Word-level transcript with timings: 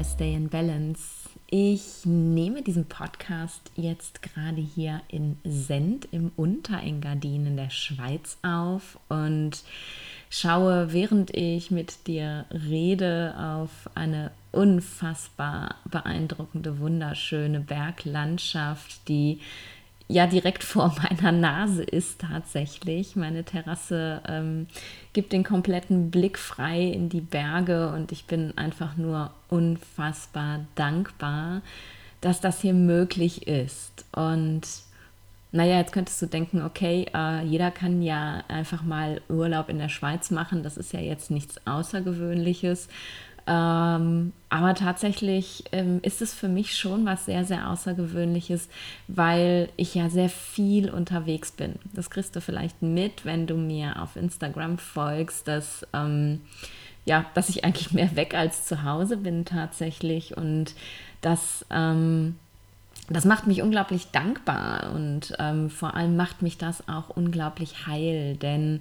bei 0.00 0.04
Stay 0.04 0.34
in 0.34 0.48
Balance. 0.48 1.28
Ich 1.50 2.06
nehme 2.06 2.62
diesen 2.62 2.86
Podcast 2.86 3.70
jetzt 3.76 4.22
gerade 4.22 4.62
hier 4.62 5.02
in 5.08 5.36
Send 5.44 6.08
im 6.10 6.32
Unterengadin 6.36 7.44
in 7.44 7.56
der 7.58 7.68
Schweiz 7.68 8.38
auf 8.40 8.98
und 9.10 9.62
schaue, 10.30 10.94
während 10.94 11.36
ich 11.36 11.70
mit 11.70 12.06
dir 12.06 12.46
rede, 12.50 13.34
auf 13.38 13.90
eine 13.94 14.30
unfassbar 14.52 15.74
beeindruckende, 15.90 16.78
wunderschöne 16.78 17.60
Berglandschaft, 17.60 19.06
die 19.06 19.40
ja 20.10 20.26
direkt 20.26 20.64
vor 20.64 20.94
meiner 21.02 21.32
Nase 21.32 21.82
ist 21.82 22.20
tatsächlich. 22.20 23.16
Meine 23.16 23.44
Terrasse 23.44 24.22
ähm, 24.28 24.66
gibt 25.12 25.32
den 25.32 25.44
kompletten 25.44 26.10
Blick 26.10 26.38
frei 26.38 26.82
in 26.82 27.08
die 27.08 27.20
Berge 27.20 27.92
und 27.92 28.12
ich 28.12 28.26
bin 28.26 28.56
einfach 28.58 28.96
nur 28.96 29.30
unfassbar 29.48 30.60
dankbar, 30.74 31.62
dass 32.20 32.40
das 32.40 32.60
hier 32.60 32.74
möglich 32.74 33.46
ist. 33.46 34.04
Und 34.12 34.62
naja, 35.52 35.78
jetzt 35.78 35.92
könntest 35.92 36.22
du 36.22 36.26
denken, 36.26 36.62
okay, 36.62 37.06
äh, 37.12 37.44
jeder 37.44 37.72
kann 37.72 38.02
ja 38.02 38.44
einfach 38.46 38.82
mal 38.82 39.20
Urlaub 39.28 39.68
in 39.68 39.78
der 39.78 39.88
Schweiz 39.88 40.30
machen. 40.30 40.62
Das 40.62 40.76
ist 40.76 40.92
ja 40.92 41.00
jetzt 41.00 41.30
nichts 41.30 41.66
Außergewöhnliches. 41.66 42.88
Ähm, 43.50 44.32
aber 44.48 44.74
tatsächlich 44.76 45.64
ähm, 45.72 45.98
ist 46.02 46.22
es 46.22 46.32
für 46.32 46.46
mich 46.46 46.76
schon 46.76 47.04
was 47.04 47.24
sehr, 47.24 47.44
sehr 47.44 47.68
Außergewöhnliches, 47.68 48.68
weil 49.08 49.70
ich 49.76 49.96
ja 49.96 50.08
sehr 50.08 50.28
viel 50.28 50.88
unterwegs 50.88 51.50
bin. 51.50 51.74
Das 51.92 52.10
kriegst 52.10 52.36
du 52.36 52.40
vielleicht 52.40 52.80
mit, 52.80 53.24
wenn 53.24 53.48
du 53.48 53.56
mir 53.56 54.00
auf 54.00 54.14
Instagram 54.14 54.78
folgst, 54.78 55.48
dass, 55.48 55.84
ähm, 55.92 56.42
ja, 57.04 57.26
dass 57.34 57.48
ich 57.48 57.64
eigentlich 57.64 57.90
mehr 57.92 58.14
weg 58.14 58.34
als 58.34 58.66
zu 58.66 58.84
Hause 58.84 59.16
bin 59.16 59.44
tatsächlich. 59.44 60.36
Und 60.36 60.74
das, 61.20 61.66
ähm, 61.70 62.36
das 63.08 63.24
macht 63.24 63.48
mich 63.48 63.62
unglaublich 63.62 64.12
dankbar 64.12 64.92
und 64.94 65.34
ähm, 65.40 65.70
vor 65.70 65.96
allem 65.96 66.14
macht 66.14 66.40
mich 66.40 66.56
das 66.56 66.88
auch 66.88 67.08
unglaublich 67.10 67.88
heil, 67.88 68.36
denn 68.36 68.80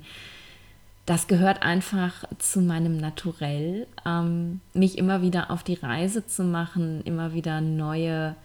das 1.09 1.25
gehört 1.25 1.63
einfach 1.63 2.23
zu 2.37 2.61
meinem 2.61 2.97
Naturell, 2.97 3.87
ähm, 4.05 4.61
mich 4.75 4.95
immer 4.99 5.23
wieder 5.23 5.49
auf 5.49 5.63
die 5.63 5.73
Reise 5.73 6.27
zu 6.27 6.43
machen, 6.43 7.01
immer 7.03 7.33
wieder 7.33 7.61
neue 7.61 8.35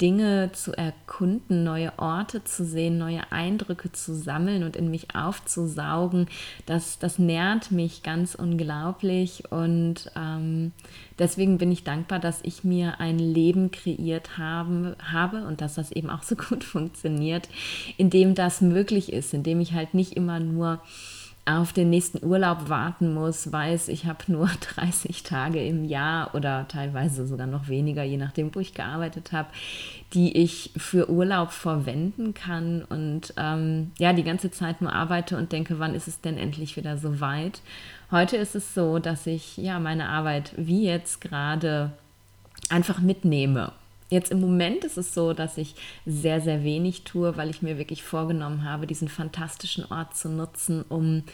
Dinge 0.00 0.50
zu 0.52 0.72
erkunden, 0.72 1.64
neue 1.64 1.92
Orte 1.98 2.42
zu 2.42 2.64
sehen, 2.64 2.96
neue 2.96 3.30
Eindrücke 3.30 3.92
zu 3.92 4.14
sammeln 4.14 4.62
und 4.62 4.74
in 4.74 4.90
mich 4.90 5.14
aufzusaugen. 5.14 6.28
Das, 6.64 6.98
das 6.98 7.18
nährt 7.18 7.70
mich 7.70 8.02
ganz 8.02 8.34
unglaublich 8.34 9.44
und 9.50 10.10
ähm, 10.16 10.72
deswegen 11.18 11.58
bin 11.58 11.70
ich 11.70 11.84
dankbar, 11.84 12.20
dass 12.20 12.40
ich 12.42 12.64
mir 12.64 13.00
ein 13.00 13.18
Leben 13.18 13.70
kreiert 13.70 14.38
haben, 14.38 14.96
habe 15.12 15.46
und 15.46 15.60
dass 15.60 15.74
das 15.74 15.92
eben 15.92 16.08
auch 16.08 16.22
so 16.22 16.36
gut 16.48 16.64
funktioniert, 16.64 17.50
in 17.98 18.08
dem 18.08 18.34
das 18.34 18.62
möglich 18.62 19.12
ist, 19.12 19.34
in 19.34 19.42
dem 19.42 19.60
ich 19.60 19.74
halt 19.74 19.92
nicht 19.92 20.14
immer 20.14 20.40
nur 20.40 20.80
auf 21.46 21.74
den 21.74 21.90
nächsten 21.90 22.24
Urlaub 22.24 22.68
warten 22.68 23.12
muss, 23.12 23.52
weiß, 23.52 23.88
ich 23.88 24.06
habe 24.06 24.24
nur 24.28 24.48
30 24.74 25.22
Tage 25.22 25.64
im 25.64 25.84
Jahr 25.84 26.34
oder 26.34 26.66
teilweise 26.68 27.26
sogar 27.26 27.46
noch 27.46 27.68
weniger, 27.68 28.02
je 28.02 28.16
nachdem, 28.16 28.54
wo 28.54 28.60
ich 28.60 28.74
gearbeitet 28.74 29.32
habe, 29.32 29.48
die 30.14 30.36
ich 30.38 30.72
für 30.76 31.10
Urlaub 31.10 31.50
verwenden 31.50 32.32
kann 32.32 32.82
und 32.82 33.34
ähm, 33.36 33.92
ja, 33.98 34.12
die 34.12 34.24
ganze 34.24 34.50
Zeit 34.50 34.80
nur 34.80 34.92
arbeite 34.92 35.36
und 35.36 35.52
denke, 35.52 35.78
wann 35.78 35.94
ist 35.94 36.08
es 36.08 36.20
denn 36.20 36.38
endlich 36.38 36.76
wieder 36.76 36.96
so 36.96 37.20
weit? 37.20 37.60
Heute 38.10 38.36
ist 38.36 38.54
es 38.54 38.74
so, 38.74 38.98
dass 38.98 39.26
ich 39.26 39.56
ja 39.56 39.78
meine 39.80 40.08
Arbeit 40.08 40.54
wie 40.56 40.84
jetzt 40.84 41.20
gerade 41.20 41.92
einfach 42.70 43.00
mitnehme 43.00 43.72
Jetzt 44.14 44.30
im 44.30 44.40
Moment 44.40 44.84
ist 44.84 44.96
es 44.96 45.12
so, 45.12 45.32
dass 45.32 45.58
ich 45.58 45.74
sehr, 46.06 46.40
sehr 46.40 46.62
wenig 46.62 47.02
tue, 47.02 47.36
weil 47.36 47.50
ich 47.50 47.62
mir 47.62 47.78
wirklich 47.78 48.04
vorgenommen 48.04 48.62
habe, 48.62 48.86
diesen 48.86 49.08
fantastischen 49.08 49.84
Ort 49.90 50.16
zu 50.16 50.28
nutzen, 50.28 50.84
um 50.88 51.24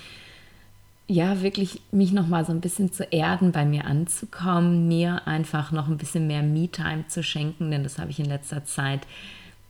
ja 1.07 1.43
wirklich 1.43 1.83
mich 1.93 2.13
noch 2.13 2.27
mal 2.27 2.47
so 2.47 2.53
ein 2.53 2.63
bisschen 2.63 2.91
zu 2.91 3.05
erden, 3.05 3.53
bei 3.53 3.67
mir 3.67 3.85
anzukommen, 3.85 4.89
mir 4.89 5.27
einfach 5.27 5.73
noch 5.73 5.89
ein 5.89 5.99
bisschen 5.99 6.27
mehr 6.27 6.43
Me-Time 6.43 7.07
zu 7.07 7.23
schenken, 7.23 7.71
denn 7.71 7.83
das 7.83 7.99
habe 7.99 8.13
ich 8.13 8.19
in 8.19 8.25
letzter 8.25 8.65
Zeit, 8.65 9.01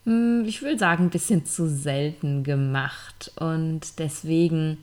hm, 0.05 0.45
ich 0.47 0.63
will 0.63 0.79
sagen, 0.79 1.05
ein 1.05 1.11
bisschen 1.11 1.45
zu 1.45 1.69
selten 1.69 2.45
gemacht. 2.45 3.33
Und 3.41 3.99
deswegen 3.99 4.79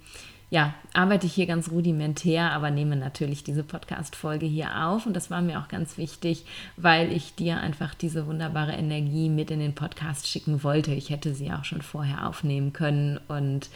ja, 0.50 0.74
arbeite 0.94 1.26
ich 1.26 1.34
hier 1.34 1.46
ganz 1.46 1.70
rudimentär, 1.72 2.52
aber 2.52 2.72
nehme 2.72 2.96
natürlich 2.96 3.44
diese 3.44 3.64
Podcast-Folge 3.64 4.46
hier 4.46 4.86
auf. 4.86 5.06
Und 5.06 5.14
das 5.14 5.30
war 5.30 5.42
mir 5.42 5.60
auch 5.60 5.68
ganz 5.68 5.98
wichtig, 5.98 6.46
weil 6.78 7.12
ich 7.12 7.36
dir 7.36 7.60
einfach 7.60 7.94
diese 7.94 8.28
wunderbare 8.28 8.72
Energie 8.72 9.28
mit 9.28 9.52
in 9.52 9.60
den 9.60 9.76
Podcast 9.76 10.28
schicken 10.28 10.64
wollte. 10.64 10.94
Ich 10.94 11.10
hätte 11.10 11.34
sie 11.34 11.52
auch 11.52 11.66
schon 11.66 11.82
vorher 11.82 12.26
aufnehmen 12.26 12.72
können 12.72 13.20
und 13.28 13.70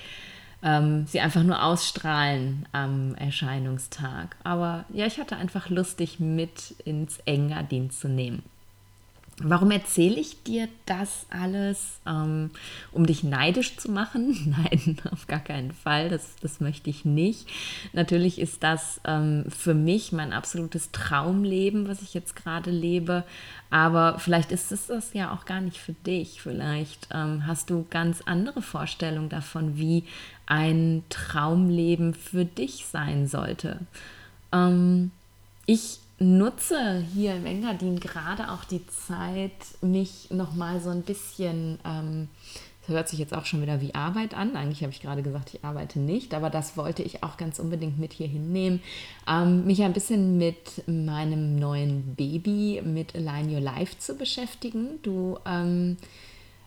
ähm, 0.63 1.07
sie 1.07 1.19
einfach 1.19 1.43
nur 1.43 1.61
ausstrahlen 1.61 2.65
am 2.71 3.15
Erscheinungstag. 3.15 4.37
Aber 4.45 4.85
ja, 4.93 5.05
ich 5.05 5.19
hatte 5.19 5.35
einfach 5.35 5.69
Lust, 5.69 5.99
dich 5.99 6.21
mit 6.21 6.71
ins 6.85 7.19
Engadin 7.25 7.91
zu 7.91 8.07
nehmen. 8.07 8.43
Warum 9.43 9.71
erzähle 9.71 10.19
ich 10.19 10.43
dir 10.43 10.67
das 10.85 11.25
alles? 11.29 11.99
Ähm, 12.05 12.51
um 12.91 13.05
dich 13.05 13.23
neidisch 13.23 13.77
zu 13.77 13.91
machen? 13.91 14.55
Nein, 14.57 14.97
auf 15.11 15.27
gar 15.27 15.39
keinen 15.39 15.71
Fall. 15.71 16.09
Das, 16.09 16.35
das 16.41 16.59
möchte 16.59 16.89
ich 16.89 17.05
nicht. 17.05 17.47
Natürlich 17.93 18.39
ist 18.39 18.63
das 18.63 19.01
ähm, 19.05 19.45
für 19.49 19.73
mich 19.73 20.11
mein 20.11 20.33
absolutes 20.33 20.91
Traumleben, 20.91 21.87
was 21.87 22.01
ich 22.01 22.13
jetzt 22.13 22.35
gerade 22.35 22.71
lebe. 22.71 23.23
Aber 23.69 24.19
vielleicht 24.19 24.51
ist 24.51 24.71
es 24.71 24.87
das 24.87 25.13
ja 25.13 25.33
auch 25.33 25.45
gar 25.45 25.61
nicht 25.61 25.77
für 25.77 25.93
dich. 25.93 26.41
Vielleicht 26.41 27.07
ähm, 27.13 27.47
hast 27.47 27.69
du 27.69 27.85
ganz 27.89 28.21
andere 28.25 28.61
Vorstellungen 28.61 29.29
davon, 29.29 29.77
wie 29.77 30.03
ein 30.45 31.03
Traumleben 31.09 32.13
für 32.13 32.43
dich 32.43 32.85
sein 32.85 33.27
sollte. 33.27 33.79
Ich 35.65 36.00
nutze 36.21 37.03
hier 37.13 37.35
im 37.35 37.45
Engadin 37.45 37.99
gerade 37.99 38.51
auch 38.51 38.63
die 38.63 38.85
Zeit, 38.87 39.51
mich 39.81 40.29
nochmal 40.29 40.79
so 40.79 40.89
ein 40.91 41.01
bisschen, 41.01 41.79
ähm, 41.83 42.27
das 42.81 42.95
hört 42.95 43.09
sich 43.09 43.19
jetzt 43.19 43.33
auch 43.33 43.45
schon 43.45 43.61
wieder 43.61 43.81
wie 43.81 43.95
Arbeit 43.95 44.35
an. 44.35 44.55
Eigentlich 44.55 44.83
habe 44.83 44.91
ich 44.91 45.01
gerade 45.01 45.23
gesagt, 45.23 45.53
ich 45.53 45.65
arbeite 45.65 45.99
nicht, 45.99 46.33
aber 46.33 46.49
das 46.49 46.77
wollte 46.77 47.01
ich 47.01 47.23
auch 47.23 47.37
ganz 47.37 47.57
unbedingt 47.59 47.97
mit 47.97 48.13
hier 48.13 48.27
hinnehmen. 48.27 48.81
Ähm, 49.27 49.65
mich 49.65 49.81
ein 49.81 49.93
bisschen 49.93 50.37
mit 50.37 50.87
meinem 50.87 51.55
neuen 51.55 52.15
Baby, 52.15 52.81
mit 52.85 53.15
Align 53.15 53.51
Your 53.53 53.61
Life 53.61 53.97
zu 53.97 54.15
beschäftigen. 54.15 54.99
Du 55.01 55.39
ähm, 55.45 55.97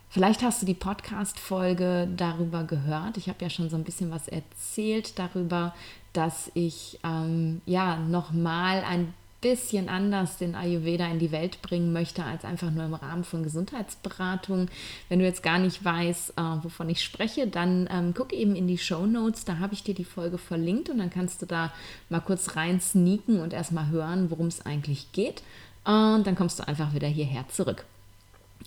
Vielleicht 0.08 0.44
hast 0.44 0.62
du 0.62 0.66
die 0.66 0.74
Podcast-Folge 0.74 2.06
darüber 2.16 2.62
gehört. 2.62 3.16
Ich 3.16 3.28
habe 3.28 3.42
ja 3.42 3.50
schon 3.50 3.68
so 3.68 3.74
ein 3.74 3.82
bisschen 3.82 4.12
was 4.12 4.28
erzählt 4.28 5.18
darüber, 5.18 5.74
dass 6.12 6.52
ich 6.54 7.00
ähm, 7.02 7.60
ja 7.66 7.96
nochmal 7.96 8.84
ein 8.84 9.12
bisschen 9.44 9.90
anders 9.90 10.38
den 10.38 10.54
Ayurveda 10.54 11.06
in 11.06 11.18
die 11.18 11.30
Welt 11.30 11.60
bringen 11.60 11.92
möchte, 11.92 12.24
als 12.24 12.46
einfach 12.46 12.70
nur 12.70 12.86
im 12.86 12.94
Rahmen 12.94 13.24
von 13.24 13.42
Gesundheitsberatung. 13.42 14.68
Wenn 15.10 15.18
du 15.18 15.26
jetzt 15.26 15.42
gar 15.42 15.58
nicht 15.58 15.84
weißt, 15.84 16.30
äh, 16.30 16.42
wovon 16.62 16.88
ich 16.88 17.02
spreche, 17.02 17.46
dann 17.46 17.86
ähm, 17.92 18.14
guck 18.16 18.32
eben 18.32 18.56
in 18.56 18.66
die 18.66 18.78
Show 18.78 19.04
Notes, 19.04 19.44
da 19.44 19.58
habe 19.58 19.74
ich 19.74 19.82
dir 19.82 19.94
die 19.94 20.06
Folge 20.06 20.38
verlinkt 20.38 20.88
und 20.88 20.96
dann 20.96 21.10
kannst 21.10 21.42
du 21.42 21.46
da 21.46 21.74
mal 22.08 22.20
kurz 22.20 22.56
rein 22.56 22.80
sneaken 22.80 23.40
und 23.40 23.52
erstmal 23.52 23.88
hören, 23.88 24.30
worum 24.30 24.46
es 24.46 24.64
eigentlich 24.64 25.12
geht. 25.12 25.42
Und 25.84 26.26
dann 26.26 26.36
kommst 26.36 26.58
du 26.58 26.66
einfach 26.66 26.94
wieder 26.94 27.08
hierher 27.08 27.46
zurück. 27.48 27.84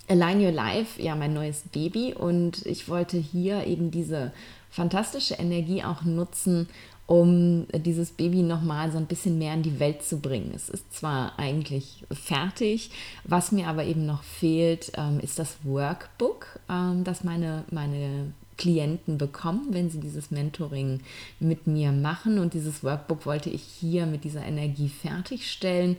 Align 0.08 0.40
Your 0.40 0.52
Life, 0.52 1.02
ja, 1.02 1.16
mein 1.16 1.34
neues 1.34 1.64
Baby 1.74 2.14
und 2.14 2.64
ich 2.68 2.88
wollte 2.88 3.18
hier 3.18 3.66
eben 3.66 3.90
diese 3.90 4.32
fantastische 4.70 5.34
Energie 5.34 5.84
auch 5.84 6.04
nutzen, 6.04 6.70
um 7.08 7.66
dieses 7.74 8.12
Baby 8.12 8.44
nochmal 8.44 8.92
so 8.92 8.98
ein 8.98 9.06
bisschen 9.06 9.40
mehr 9.40 9.54
in 9.54 9.64
die 9.64 9.80
Welt 9.80 10.04
zu 10.04 10.20
bringen. 10.20 10.52
Es 10.54 10.70
ist 10.70 10.94
zwar 10.94 11.40
eigentlich 11.40 12.06
fertig, 12.12 12.92
was 13.24 13.54
mir 13.54 13.68
aber 13.68 13.86
eben 13.86 14.06
noch 14.06 14.24
fehlt, 14.24 14.92
ähm, 14.96 15.20
ist 15.22 15.40
das 15.40 15.56
Workbook, 15.64 16.60
ähm, 16.70 17.06
das 17.06 17.24
meine, 17.24 17.64
meine 17.72 18.34
Klienten 18.58 19.18
bekommen, 19.18 19.68
wenn 19.70 19.90
sie 19.90 20.02
dieses 20.02 20.32
Mentoring 20.32 21.00
mit 21.40 21.66
mir 21.66 21.94
machen. 21.94 22.40
Und 22.40 22.54
dieses 22.54 22.84
Workbook 22.84 23.26
wollte 23.26 23.50
ich 23.50 23.64
hier 23.64 24.06
mit 24.06 24.26
dieser 24.26 24.44
Energie 24.44 24.90
fertigstellen. 24.90 25.96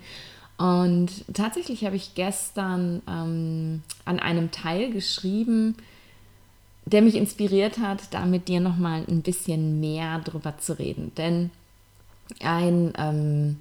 Und 0.59 1.25
tatsächlich 1.33 1.87
habe 1.87 1.97
ich 1.97 2.15
gestern 2.15 3.01
ähm, 3.09 3.83
an 4.05 4.19
einem 4.19 4.51
Teil 4.51 4.91
geschrieben, 4.91 5.77
der 6.91 7.03
mich 7.03 7.15
inspiriert 7.15 7.79
hat, 7.79 8.13
da 8.13 8.25
mit 8.25 8.49
dir 8.49 8.61
nochmal 8.61 9.05
ein 9.09 9.23
bisschen 9.23 9.81
mehr 9.81 10.19
drüber 10.21 10.59
zu 10.59 10.79
reden. 10.79 11.13
Denn 11.17 11.51
ein, 12.41 12.93
ähm, 12.99 13.57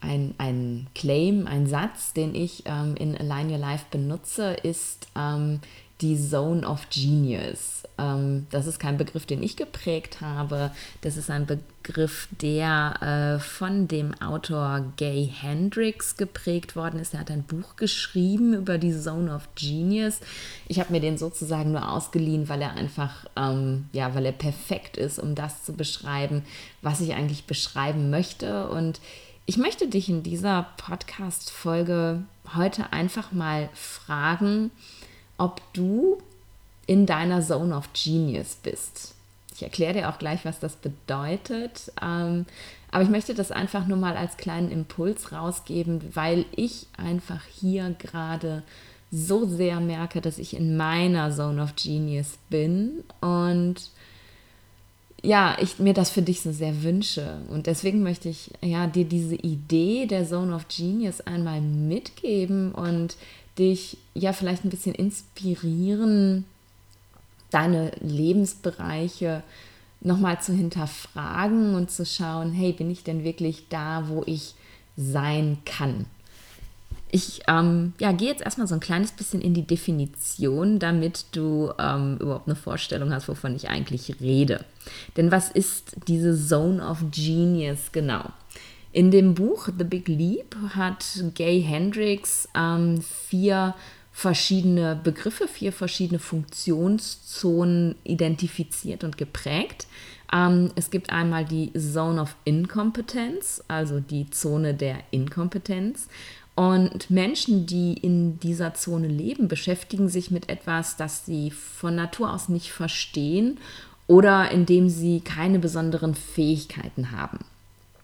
ein, 0.00 0.34
ein 0.38 0.86
Claim, 0.94 1.46
ein 1.46 1.66
Satz, 1.66 2.12
den 2.12 2.34
ich 2.34 2.64
ähm, 2.66 2.94
in 2.96 3.16
Align 3.16 3.50
Your 3.50 3.58
Life 3.58 3.86
benutze, 3.90 4.52
ist 4.62 5.08
ähm, 5.16 5.60
die 6.02 6.18
Zone 6.18 6.66
of 6.66 6.88
Genius. 6.90 7.84
Ähm, 7.96 8.46
das 8.50 8.66
ist 8.66 8.78
kein 8.78 8.98
Begriff, 8.98 9.24
den 9.24 9.42
ich 9.42 9.56
geprägt 9.56 10.20
habe. 10.20 10.72
Das 11.00 11.16
ist 11.16 11.30
ein 11.30 11.46
Begriff, 11.46 12.28
der 12.40 13.38
äh, 13.38 13.40
von 13.40 13.86
dem 13.86 14.12
Autor 14.20 14.84
Gay 14.96 15.30
Hendricks 15.32 16.16
geprägt 16.16 16.74
worden 16.74 16.98
ist. 17.00 17.14
Er 17.14 17.20
hat 17.20 17.30
ein 17.30 17.44
Buch 17.44 17.76
geschrieben 17.76 18.54
über 18.54 18.78
die 18.78 18.92
Zone 18.92 19.34
of 19.34 19.48
Genius. 19.54 20.20
Ich 20.68 20.80
habe 20.80 20.92
mir 20.92 21.00
den 21.00 21.18
sozusagen 21.18 21.72
nur 21.72 21.88
ausgeliehen, 21.88 22.48
weil 22.48 22.62
er 22.62 22.74
einfach, 22.74 23.26
ähm, 23.36 23.88
ja, 23.92 24.14
weil 24.14 24.26
er 24.26 24.32
perfekt 24.32 24.96
ist, 24.96 25.18
um 25.18 25.34
das 25.34 25.64
zu 25.64 25.72
beschreiben, 25.72 26.42
was 26.82 27.00
ich 27.00 27.14
eigentlich 27.14 27.44
beschreiben 27.44 28.10
möchte. 28.10 28.68
Und 28.68 29.00
ich 29.46 29.56
möchte 29.56 29.86
dich 29.86 30.08
in 30.08 30.22
dieser 30.22 30.66
Podcast-Folge 30.76 32.22
heute 32.54 32.92
einfach 32.92 33.32
mal 33.32 33.68
fragen, 33.74 34.70
ob 35.42 35.60
du 35.72 36.18
in 36.86 37.04
deiner 37.04 37.42
Zone 37.42 37.76
of 37.76 37.88
Genius 37.92 38.56
bist. 38.62 39.14
Ich 39.54 39.62
erkläre 39.62 39.94
dir 39.94 40.08
auch 40.08 40.18
gleich, 40.18 40.44
was 40.44 40.60
das 40.60 40.76
bedeutet. 40.76 41.92
Ähm, 42.00 42.46
aber 42.92 43.02
ich 43.02 43.10
möchte 43.10 43.34
das 43.34 43.50
einfach 43.50 43.86
nur 43.86 43.98
mal 43.98 44.16
als 44.16 44.36
kleinen 44.36 44.70
Impuls 44.70 45.32
rausgeben, 45.32 46.00
weil 46.14 46.44
ich 46.54 46.86
einfach 46.96 47.42
hier 47.44 47.96
gerade 47.98 48.62
so 49.10 49.44
sehr 49.44 49.80
merke, 49.80 50.20
dass 50.20 50.38
ich 50.38 50.54
in 50.54 50.76
meiner 50.76 51.30
Zone 51.32 51.60
of 51.60 51.74
Genius 51.74 52.38
bin 52.48 53.02
und 53.20 53.90
ja, 55.24 55.56
ich 55.60 55.78
mir 55.78 55.94
das 55.94 56.10
für 56.10 56.22
dich 56.22 56.40
so 56.40 56.50
sehr 56.50 56.82
wünsche. 56.82 57.42
Und 57.48 57.68
deswegen 57.68 58.02
möchte 58.02 58.28
ich 58.28 58.50
ja 58.60 58.88
dir 58.88 59.04
diese 59.04 59.36
Idee 59.36 60.06
der 60.06 60.26
Zone 60.26 60.52
of 60.52 60.66
Genius 60.66 61.20
einmal 61.20 61.60
mitgeben 61.60 62.72
und 62.72 63.16
dich 63.58 63.98
ja 64.14 64.32
vielleicht 64.32 64.64
ein 64.64 64.70
bisschen 64.70 64.94
inspirieren, 64.94 66.44
deine 67.50 67.92
Lebensbereiche 68.00 69.42
nochmal 70.00 70.40
zu 70.40 70.52
hinterfragen 70.52 71.74
und 71.74 71.90
zu 71.90 72.04
schauen, 72.04 72.52
hey, 72.52 72.72
bin 72.72 72.90
ich 72.90 73.04
denn 73.04 73.24
wirklich 73.24 73.68
da, 73.68 74.08
wo 74.08 74.22
ich 74.26 74.54
sein 74.96 75.58
kann? 75.64 76.06
Ich 77.14 77.42
ähm, 77.46 77.92
ja, 78.00 78.12
gehe 78.12 78.28
jetzt 78.28 78.40
erstmal 78.40 78.66
so 78.66 78.74
ein 78.74 78.80
kleines 78.80 79.12
bisschen 79.12 79.42
in 79.42 79.52
die 79.52 79.66
Definition, 79.66 80.78
damit 80.78 81.26
du 81.32 81.70
ähm, 81.78 82.16
überhaupt 82.18 82.48
eine 82.48 82.56
Vorstellung 82.56 83.12
hast, 83.12 83.28
wovon 83.28 83.54
ich 83.54 83.68
eigentlich 83.68 84.20
rede. 84.20 84.64
Denn 85.18 85.30
was 85.30 85.50
ist 85.50 85.96
diese 86.08 86.34
Zone 86.34 86.82
of 86.82 87.04
Genius 87.10 87.92
genau? 87.92 88.30
In 88.92 89.10
dem 89.10 89.34
Buch 89.34 89.68
The 89.76 89.84
Big 89.84 90.06
Leap 90.08 90.54
hat 90.74 91.04
Gay 91.34 91.62
Hendricks 91.62 92.46
ähm, 92.54 93.00
vier 93.00 93.74
verschiedene 94.12 95.00
Begriffe, 95.02 95.48
vier 95.48 95.72
verschiedene 95.72 96.18
Funktionszonen 96.18 97.94
identifiziert 98.04 99.02
und 99.02 99.16
geprägt. 99.16 99.86
Ähm, 100.30 100.70
es 100.74 100.90
gibt 100.90 101.10
einmal 101.10 101.46
die 101.46 101.72
Zone 101.72 102.20
of 102.20 102.36
Incompetence, 102.44 103.64
also 103.66 103.98
die 103.98 104.28
Zone 104.28 104.74
der 104.74 104.98
Inkompetenz. 105.10 106.08
Und 106.54 107.10
Menschen, 107.10 107.64
die 107.64 107.94
in 107.94 108.38
dieser 108.40 108.74
Zone 108.74 109.08
leben, 109.08 109.48
beschäftigen 109.48 110.10
sich 110.10 110.30
mit 110.30 110.50
etwas, 110.50 110.98
das 110.98 111.24
sie 111.24 111.50
von 111.50 111.94
Natur 111.94 112.30
aus 112.30 112.50
nicht 112.50 112.72
verstehen 112.72 113.56
oder 114.06 114.50
indem 114.50 114.90
sie 114.90 115.20
keine 115.20 115.58
besonderen 115.58 116.14
Fähigkeiten 116.14 117.10
haben. 117.10 117.38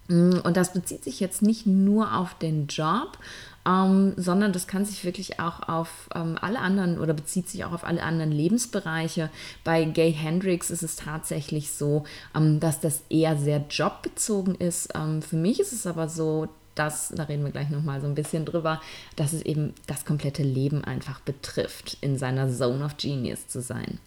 Mm, 0.09 0.39
und 0.43 0.57
das 0.57 0.73
bezieht 0.73 1.05
sich 1.05 1.21
jetzt 1.21 1.43
nicht 1.43 1.67
nur 1.67 2.17
auf 2.17 2.35
den 2.35 2.67
Job, 2.67 3.19
ähm, 3.67 4.15
sondern 4.17 4.53
das 4.53 4.67
kann 4.67 4.85
sich 4.85 5.05
wirklich 5.05 5.41
auch 5.41 5.69
auf 5.69 6.09
ähm, 6.15 6.37
alle 6.41 6.59
anderen 6.61 6.99
oder 6.99 7.15
bezieht 7.15 7.49
sich 7.49 7.65
auch 7.65 7.73
auf 7.73 7.85
alle 7.85 8.03
anderen 8.03 8.33
Lebensbereiche. 8.33 9.31
Bei 9.65 9.85
Gay 9.85 10.13
Hendricks 10.13 10.71
ist 10.71 10.83
es 10.83 10.97
tatsächlich 10.97 11.73
so, 11.73 12.05
ähm, 12.35 12.61
dass 12.61 12.81
das 12.81 13.03
eher 13.11 13.37
sehr 13.37 13.65
jobbezogen 13.71 14.55
ist. 14.55 14.91
Ähm, 14.95 15.23
für 15.23 15.37
mich 15.37 15.61
ist 15.61 15.73
es 15.73 15.87
aber 15.87 16.09
so, 16.09 16.49
dass, 16.75 17.09
da 17.09 17.25
reden 17.25 17.45
wir 17.45 17.51
gleich 17.51 17.71
nochmal 17.71 18.01
so 18.01 18.07
ein 18.07 18.15
bisschen 18.15 18.45
drüber, 18.45 18.81
dass 19.17 19.33
es 19.33 19.43
eben 19.43 19.75
das 19.87 20.05
komplette 20.05 20.45
Leben 20.45 20.85
einfach 20.85 21.21
betrifft, 21.21 21.99
in 22.01 22.17
seiner 22.17 22.51
Zone 22.51 22.85
of 22.85 22.97
Genius 22.97 23.49
zu 23.49 23.61
sein. 23.61 23.99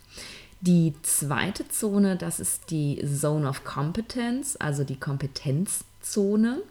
Die 0.63 0.93
zweite 1.01 1.67
Zone, 1.69 2.17
das 2.17 2.39
ist 2.39 2.69
die 2.69 3.03
Zone 3.03 3.49
of 3.49 3.63
Competence, 3.63 4.57
also 4.57 4.83
die 4.83 4.95
Kompetenzzone. 4.95 6.61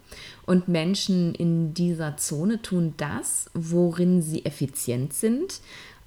Und 0.45 0.69
Menschen 0.69 1.35
in 1.35 1.73
dieser 1.73 2.15
Zone 2.15 2.61
tun 2.61 2.93
das, 2.95 3.49
worin 3.53 4.21
sie 4.21 4.45
effizient 4.45 5.11
sind, 5.11 5.59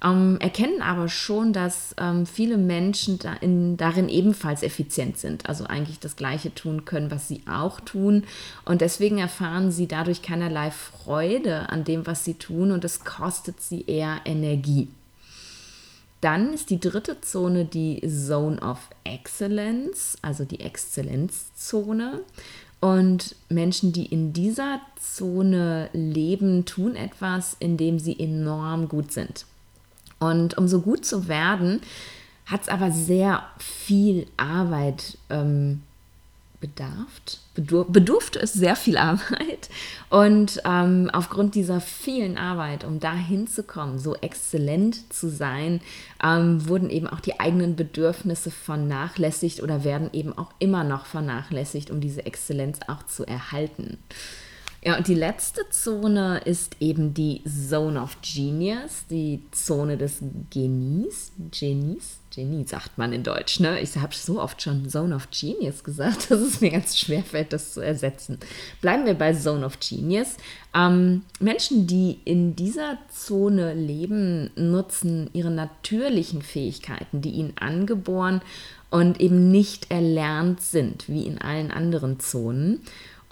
ähm, 0.03 0.37
erkennen 0.39 0.81
aber 0.81 1.07
schon, 1.09 1.53
dass 1.53 1.93
ähm, 1.99 2.25
viele 2.25 2.57
Menschen 2.57 3.19
da 3.19 3.33
in, 3.33 3.77
darin 3.77 4.09
ebenfalls 4.09 4.63
effizient 4.63 5.19
sind, 5.19 5.47
also 5.47 5.65
eigentlich 5.65 5.99
das 5.99 6.15
Gleiche 6.15 6.55
tun 6.55 6.85
können, 6.85 7.11
was 7.11 7.27
sie 7.27 7.43
auch 7.47 7.79
tun. 7.79 8.23
Und 8.65 8.81
deswegen 8.81 9.19
erfahren 9.19 9.71
sie 9.71 9.87
dadurch 9.87 10.23
keinerlei 10.23 10.71
Freude 10.71 11.69
an 11.69 11.83
dem, 11.83 12.07
was 12.07 12.25
sie 12.25 12.33
tun 12.33 12.71
und 12.71 12.83
es 12.83 13.05
kostet 13.05 13.61
sie 13.61 13.85
eher 13.85 14.21
Energie. 14.25 14.87
Dann 16.25 16.55
ist 16.55 16.71
die 16.71 16.79
dritte 16.79 17.21
Zone 17.21 17.65
die 17.65 18.01
Zone 18.01 18.59
of 18.59 18.89
Excellence, 19.03 20.17
also 20.23 20.43
die 20.43 20.59
Exzellenzzone. 20.59 22.21
Und 22.79 23.35
Menschen, 23.47 23.93
die 23.93 24.07
in 24.07 24.33
dieser 24.33 24.81
Zone 24.99 25.91
leben, 25.93 26.65
tun 26.65 26.95
etwas, 26.95 27.55
in 27.59 27.77
dem 27.77 27.99
sie 27.99 28.19
enorm 28.19 28.87
gut 28.87 29.11
sind. 29.11 29.45
Und 30.17 30.57
um 30.57 30.67
so 30.67 30.81
gut 30.81 31.05
zu 31.05 31.27
werden, 31.27 31.81
hat 32.47 32.63
es 32.63 32.69
aber 32.69 32.89
sehr 32.89 33.43
viel 33.59 34.25
Arbeit 34.35 35.19
ähm, 35.29 35.83
bedarft, 36.65 37.39
bedur 37.53 37.85
bedurfte 37.85 38.39
es 38.39 38.53
sehr 38.53 38.75
viel 38.75 38.97
Arbeit. 38.97 39.69
Und 40.09 40.61
ähm, 40.65 41.09
aufgrund 41.13 41.53
dieser 41.53 41.79
vielen 41.79 42.37
Arbeit, 42.37 42.83
um 42.83 42.99
da 42.99 43.13
hinzukommen, 43.13 43.99
so 43.99 44.15
exzellent 44.15 45.13
zu 45.13 45.29
sein, 45.29 45.81
ähm, 46.23 46.67
wurden 46.67 46.89
eben 46.89 47.07
auch 47.07 47.19
die 47.19 47.39
eigenen 47.39 47.75
Bedürfnisse 47.75 48.49
vernachlässigt 48.49 49.61
oder 49.61 49.83
werden 49.83 50.09
eben 50.13 50.35
auch 50.35 50.51
immer 50.59 50.83
noch 50.83 51.05
vernachlässigt, 51.05 51.91
um 51.91 52.01
diese 52.01 52.25
Exzellenz 52.25 52.79
auch 52.87 53.03
zu 53.05 53.25
erhalten. 53.25 53.97
Ja, 54.83 54.97
und 54.97 55.07
die 55.07 55.15
letzte 55.15 55.67
Zone 55.69 56.41
ist 56.45 56.77
eben 56.79 57.13
die 57.13 57.41
Zone 57.43 58.01
of 58.01 58.17
Genius, 58.21 59.05
die 59.09 59.41
Zone 59.51 59.97
des 59.97 60.19
Genies. 60.51 61.31
Genies? 61.51 62.19
Genie 62.35 62.65
sagt 62.65 62.97
man 62.97 63.13
in 63.13 63.23
Deutsch, 63.23 63.61
ne? 63.61 63.79
Ich 63.79 63.95
habe 63.95 64.13
so 64.13 64.41
oft 64.41 64.61
schon 64.61 64.89
Zone 64.89 65.15
of 65.15 65.29
Genius 65.31 65.83
gesagt, 65.83 66.29
dass 66.29 66.41
es 66.41 66.59
mir 66.59 66.71
ganz 66.71 66.97
schwer 66.97 67.23
fällt, 67.23 67.53
das 67.53 67.73
zu 67.73 67.81
ersetzen. 67.81 68.39
Bleiben 68.81 69.05
wir 69.05 69.13
bei 69.13 69.33
Zone 69.33 69.65
of 69.65 69.79
Genius. 69.79 70.35
Ähm, 70.75 71.23
Menschen, 71.39 71.87
die 71.87 72.19
in 72.25 72.55
dieser 72.55 72.97
Zone 73.09 73.73
leben, 73.73 74.51
nutzen 74.55 75.29
ihre 75.33 75.51
natürlichen 75.51 76.41
Fähigkeiten, 76.41 77.21
die 77.21 77.31
ihnen 77.31 77.53
angeboren 77.57 78.41
und 78.89 79.19
eben 79.19 79.51
nicht 79.51 79.91
erlernt 79.91 80.61
sind, 80.61 81.07
wie 81.07 81.25
in 81.25 81.39
allen 81.39 81.71
anderen 81.71 82.19
Zonen. 82.19 82.81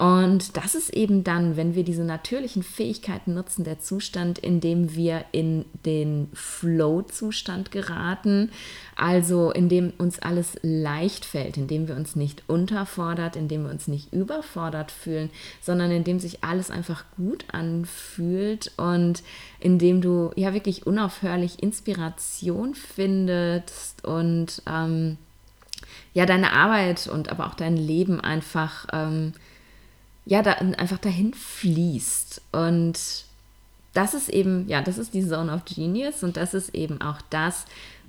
Und 0.04 0.58
das 0.58 0.74
ist 0.74 0.92
eben 0.92 1.24
dann, 1.24 1.56
wenn 1.56 1.74
wir 1.74 1.82
diese 1.82 2.04
natürlichen 2.04 2.62
Fähigkeiten 2.62 3.32
nutzen, 3.32 3.64
der 3.64 3.78
Zustand, 3.78 4.38
in 4.38 4.60
dem 4.60 4.94
wir 4.94 5.24
in 5.32 5.64
den 5.86 6.28
Flow-Zustand 6.34 7.70
geraten, 7.70 8.50
also 8.96 9.50
in 9.50 9.70
dem 9.70 9.94
uns 9.96 10.18
alles 10.18 10.58
leicht 10.60 11.24
fällt, 11.24 11.56
in 11.56 11.68
dem 11.68 11.88
wir 11.88 11.96
uns 11.96 12.16
nicht 12.16 12.42
unterfordert, 12.48 13.34
in 13.34 13.48
dem 13.48 13.64
wir 13.64 13.70
uns 13.70 13.88
nicht 13.88 14.12
überfordert 14.12 14.90
fühlen, 14.92 15.30
sondern 15.62 15.90
in 15.90 16.04
dem 16.04 16.20
sich 16.20 16.44
alles 16.44 16.70
einfach 16.70 17.06
gut 17.16 17.46
anfühlt 17.50 18.72
und 18.76 19.22
in 19.58 19.78
dem 19.78 20.02
du 20.02 20.32
ja 20.36 20.52
wirklich 20.52 20.86
unaufhörlich 20.86 21.62
Inspiration 21.62 22.74
findest 22.74 24.04
und 24.04 24.60
ähm, 24.70 25.16
ja 26.12 26.26
deine 26.26 26.52
Arbeit 26.52 27.06
und 27.06 27.30
aber 27.30 27.46
auch 27.46 27.54
dein 27.54 27.78
Leben 27.78 28.20
einfach 28.20 28.86
ähm, 28.92 29.32
ja, 30.26 30.42
da 30.42 30.52
einfach 30.52 30.98
dahin 30.98 31.34
fließt. 31.34 32.42
Und 32.52 32.98
das 33.92 34.14
ist 34.14 34.28
eben, 34.28 34.68
ja, 34.68 34.82
das 34.82 34.98
ist 34.98 35.14
die 35.14 35.26
Zone 35.26 35.52
of 35.52 35.64
Genius 35.64 36.22
und 36.22 36.36
das 36.36 36.54
ist 36.54 36.74
eben 36.74 37.00
auch 37.00 37.20
das, 37.30 37.66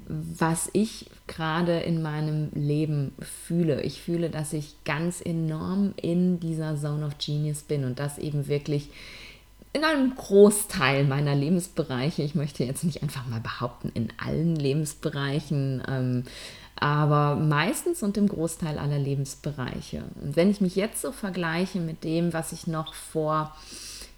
was 0.07 0.69
ich 0.73 1.09
gerade 1.27 1.79
in 1.79 2.01
meinem 2.01 2.49
Leben 2.53 3.13
fühle. 3.19 3.81
Ich 3.81 4.01
fühle, 4.01 4.29
dass 4.29 4.53
ich 4.53 4.75
ganz 4.83 5.21
enorm 5.21 5.93
in 6.01 6.39
dieser 6.39 6.75
Zone 6.75 7.05
of 7.05 7.17
Genius 7.17 7.63
bin 7.63 7.85
und 7.85 7.99
das 7.99 8.17
eben 8.17 8.47
wirklich 8.47 8.89
in 9.73 9.83
einem 9.83 10.15
Großteil 10.15 11.03
meiner 11.03 11.35
Lebensbereiche. 11.35 12.23
Ich 12.23 12.33
möchte 12.33 12.63
jetzt 12.63 12.83
nicht 12.83 13.03
einfach 13.03 13.27
mal 13.27 13.41
behaupten, 13.41 13.91
in 13.93 14.07
allen 14.17 14.55
Lebensbereichen. 14.55 15.83
Ähm, 15.87 16.23
aber 16.77 17.35
meistens 17.35 18.03
und 18.03 18.17
im 18.17 18.27
Großteil 18.27 18.77
aller 18.77 18.99
Lebensbereiche. 18.99 20.03
Und 20.21 20.35
wenn 20.35 20.49
ich 20.49 20.61
mich 20.61 20.75
jetzt 20.75 21.01
so 21.01 21.11
vergleiche 21.11 21.79
mit 21.79 22.03
dem, 22.03 22.33
was 22.33 22.51
ich 22.51 22.67
noch 22.67 22.93
vor 22.93 23.53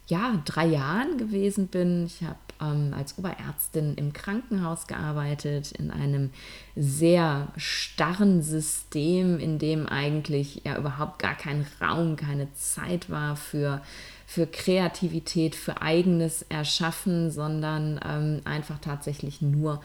ja, 0.08 0.42
drei 0.46 0.66
Jahren 0.66 1.18
gewesen 1.18 1.68
bin. 1.68 2.06
Ich 2.06 2.24
habe 2.24 2.38
ähm, 2.62 2.94
als 2.98 3.18
Oberärztin 3.18 3.96
im 3.96 4.14
Krankenhaus 4.14 4.88
gearbeitet, 4.88 5.74
in 5.74 5.92
einem 5.92 6.32
sehr 6.76 7.50
starren 7.58 8.42
System, 8.42 9.38
in 9.38 9.60
dem 9.60 9.86
eigentlich 9.86 10.62
ja 10.64 10.78
überhaupt 10.78 11.20
gar 11.20 11.36
kein 11.36 11.66
Raum, 11.82 12.16
keine 12.16 12.52
Zeit 12.54 13.10
war 13.10 13.36
für, 13.36 13.82
für 14.26 14.48
Kreativität, 14.48 15.56
für 15.56 15.82
eigenes 15.82 16.44
Erschaffen, 16.44 17.30
sondern 17.30 18.00
ähm, 18.08 18.42
einfach 18.46 18.80
tatsächlich 18.80 19.42
nur 19.42 19.82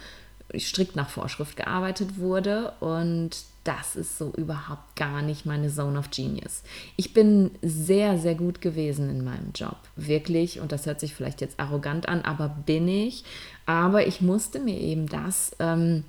strikt 0.59 0.97
nach 0.97 1.09
Vorschrift 1.09 1.57
gearbeitet 1.57 2.19
wurde 2.19 2.73
und 2.81 3.31
das 3.65 3.95
ist 3.95 4.19
so 4.19 4.33
überhaupt 4.37 4.97
gar 4.97 5.23
nicht 5.23 5.47
meine 5.47 5.73
Zone 5.73 5.99
of 5.99 6.11
Genius. 6.11 6.63
Ich 6.97 7.15
bin 7.15 7.53
sehr, 7.63 8.19
sehr 8.19 8.35
gut 8.35 8.61
gewesen 8.61 9.09
in 9.09 9.25
meinem 9.25 9.53
Job, 9.55 9.77
wirklich, 9.95 10.61
und 10.61 10.73
das 10.73 10.87
hört 10.87 10.99
sich 10.99 11.15
vielleicht 11.15 11.41
jetzt 11.41 11.61
arrogant 11.61 12.09
an, 12.09 12.23
aber 12.23 12.49
bin 12.49 12.89
ich. 12.89 13.25
Aber 13.65 14.07
ich 14.07 14.21
musste 14.21 14.59
mir 14.59 14.79
eben 14.79 15.07
das 15.07 15.55
ähm, 15.61 16.03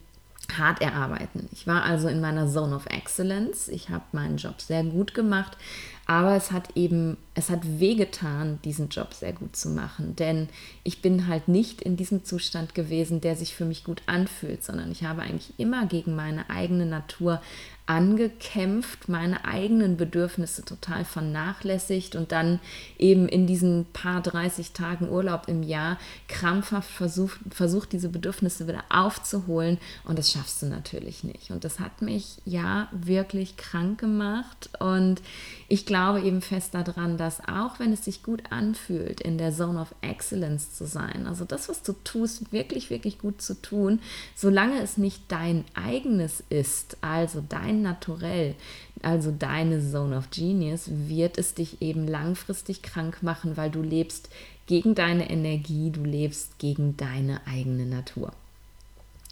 hart 0.57 0.81
erarbeiten. 0.81 1.47
Ich 1.51 1.67
war 1.67 1.83
also 1.83 2.07
in 2.07 2.21
meiner 2.21 2.47
Zone 2.47 2.75
of 2.75 2.87
Excellence. 2.87 3.67
Ich 3.67 3.89
habe 3.89 4.03
meinen 4.11 4.37
Job 4.37 4.59
sehr 4.59 4.83
gut 4.83 5.13
gemacht, 5.13 5.57
aber 6.05 6.35
es 6.35 6.51
hat 6.51 6.75
eben, 6.75 7.17
es 7.33 7.49
hat 7.49 7.79
wehgetan, 7.79 8.59
diesen 8.65 8.89
Job 8.89 9.13
sehr 9.13 9.31
gut 9.31 9.55
zu 9.55 9.69
machen. 9.69 10.15
Denn 10.17 10.49
ich 10.83 11.01
bin 11.01 11.27
halt 11.27 11.47
nicht 11.47 11.81
in 11.81 11.95
diesem 11.95 12.25
Zustand 12.25 12.75
gewesen, 12.75 13.21
der 13.21 13.35
sich 13.35 13.55
für 13.55 13.65
mich 13.65 13.83
gut 13.83 14.01
anfühlt, 14.05 14.63
sondern 14.63 14.91
ich 14.91 15.03
habe 15.03 15.21
eigentlich 15.21 15.53
immer 15.57 15.85
gegen 15.85 16.15
meine 16.15 16.49
eigene 16.49 16.85
Natur 16.85 17.41
angekämpft, 17.85 19.09
meine 19.09 19.43
eigenen 19.43 19.97
Bedürfnisse 19.97 20.63
total 20.63 21.03
vernachlässigt 21.03 22.15
und 22.15 22.31
dann 22.31 22.61
eben 22.97 23.27
in 23.27 23.45
diesen 23.45 23.85
paar 23.91 24.21
30 24.21 24.71
Tagen 24.71 25.09
Urlaub 25.09 25.49
im 25.49 25.63
Jahr 25.63 25.97
krampfhaft 26.29 26.89
versucht, 26.89 27.39
versucht 27.51 27.91
diese 27.91 28.07
Bedürfnisse 28.07 28.69
wieder 28.69 28.85
aufzuholen 28.89 29.79
und 30.05 30.17
das 30.17 30.31
schaffst 30.31 30.61
du 30.61 30.67
natürlich 30.67 31.25
nicht. 31.25 31.51
Und 31.51 31.65
das 31.65 31.81
hat 31.81 32.01
mich 32.01 32.37
ja 32.45 32.87
wirklich 32.93 33.57
krank 33.57 33.99
gemacht 33.99 34.69
und 34.79 35.21
ich 35.67 35.85
glaube 35.85 35.92
eben 36.23 36.41
fest 36.41 36.73
daran, 36.73 37.17
dass 37.17 37.41
auch 37.47 37.79
wenn 37.79 37.91
es 37.91 38.05
sich 38.05 38.23
gut 38.23 38.43
anfühlt, 38.49 39.19
in 39.19 39.37
der 39.37 39.51
Zone 39.51 39.81
of 39.81 39.93
Excellence 40.01 40.73
zu 40.73 40.85
sein, 40.85 41.27
also 41.27 41.43
das, 41.43 41.69
was 41.69 41.81
du 41.83 41.93
tust, 42.03 42.51
wirklich, 42.51 42.89
wirklich 42.89 43.19
gut 43.19 43.41
zu 43.41 43.61
tun, 43.61 43.99
solange 44.35 44.81
es 44.81 44.97
nicht 44.97 45.23
dein 45.27 45.65
eigenes 45.73 46.43
ist, 46.49 46.97
also 47.01 47.43
dein 47.47 47.63
dein 47.63 47.81
Naturell, 47.81 48.55
also 49.01 49.31
deine 49.31 49.81
Zone 49.81 50.17
of 50.17 50.29
Genius, 50.29 50.89
wird 50.89 51.37
es 51.37 51.53
dich 51.53 51.81
eben 51.81 52.07
langfristig 52.07 52.81
krank 52.81 53.23
machen, 53.23 53.57
weil 53.57 53.69
du 53.69 53.81
lebst 53.81 54.29
gegen 54.67 54.95
deine 54.95 55.29
Energie, 55.29 55.91
du 55.91 56.03
lebst 56.03 56.59
gegen 56.59 56.95
deine 56.97 57.41
eigene 57.47 57.85
Natur. 57.85 58.31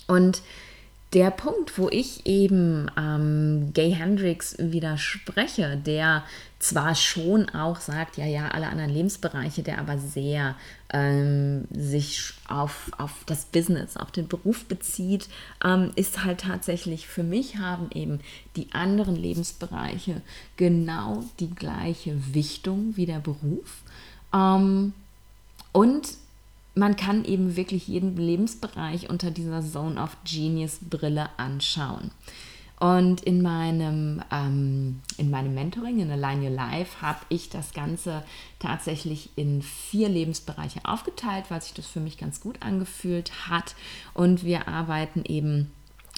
Und 0.08 0.42
der 1.14 1.30
Punkt, 1.30 1.78
wo 1.78 1.90
ich 1.90 2.26
eben 2.26 2.90
ähm, 2.98 3.72
Gay 3.74 3.92
Hendricks 3.92 4.56
widerspreche, 4.58 5.76
der 5.76 6.24
zwar 6.60 6.96
schon 6.96 7.50
auch 7.50 7.82
sagt, 7.82 8.18
ja, 8.18 8.26
ja, 8.26 8.48
alle 8.50 8.68
anderen 8.68 8.92
Lebensbereiche, 8.92 9.62
der 9.62 9.80
aber 9.80 9.98
sehr 9.98 10.56
ähm, 10.94 11.66
sich 11.72 12.34
auf, 12.48 12.92
auf 12.98 13.12
das 13.26 13.46
Business, 13.46 13.98
auf 13.98 14.12
den 14.12 14.30
Beruf 14.30 14.66
bezieht, 14.66 15.28
ähm, 15.66 15.92
ist 15.96 16.24
halt 16.24 16.42
tatsächlich 16.42 17.08
für 17.08 17.24
mich 17.24 17.58
haben 17.58 17.90
eben 17.94 18.22
die 18.56 18.72
anderen 18.72 19.16
Lebensbereiche 19.16 20.22
genau 20.56 21.24
die 21.40 21.50
gleiche 21.50 22.16
Wichtung 22.34 22.96
wie 22.96 23.06
der 23.06 23.20
Beruf. 23.20 23.82
Ähm, 24.34 24.94
und 25.74 26.08
man 26.76 26.96
kann 26.96 27.26
eben 27.26 27.56
wirklich 27.56 27.88
jeden 27.88 28.16
Lebensbereich 28.16 29.10
unter 29.10 29.32
dieser 29.32 29.62
Zone 29.62 30.02
of 30.02 30.16
Genius 30.24 30.80
Brille 30.82 31.30
anschauen. 31.38 32.12
Und 32.80 33.22
in 33.22 33.44
meinem, 33.44 34.24
ähm, 34.32 35.02
in 35.18 35.30
meinem 35.30 35.54
Mentoring, 35.54 36.00
in 36.00 36.10
Align 36.10 36.42
Your 36.42 36.50
Life, 36.50 37.00
habe 37.00 37.20
ich 37.30 37.50
das 37.50 37.74
Ganze 37.74 38.24
tatsächlich 38.58 39.30
in 39.36 39.62
vier 39.62 40.10
Lebensbereiche 40.10 40.80
aufgeteilt, 40.84 41.46
weil 41.50 41.62
sich 41.62 41.76
das 41.76 41.86
für 41.86 42.00
mich 42.00 42.18
ganz 42.18 42.42
gut 42.42 42.58
angefühlt 42.62 43.48
hat. 43.50 43.76
Und 44.16 44.44
wir 44.44 44.68
arbeiten 44.68 45.24
eben 45.28 45.72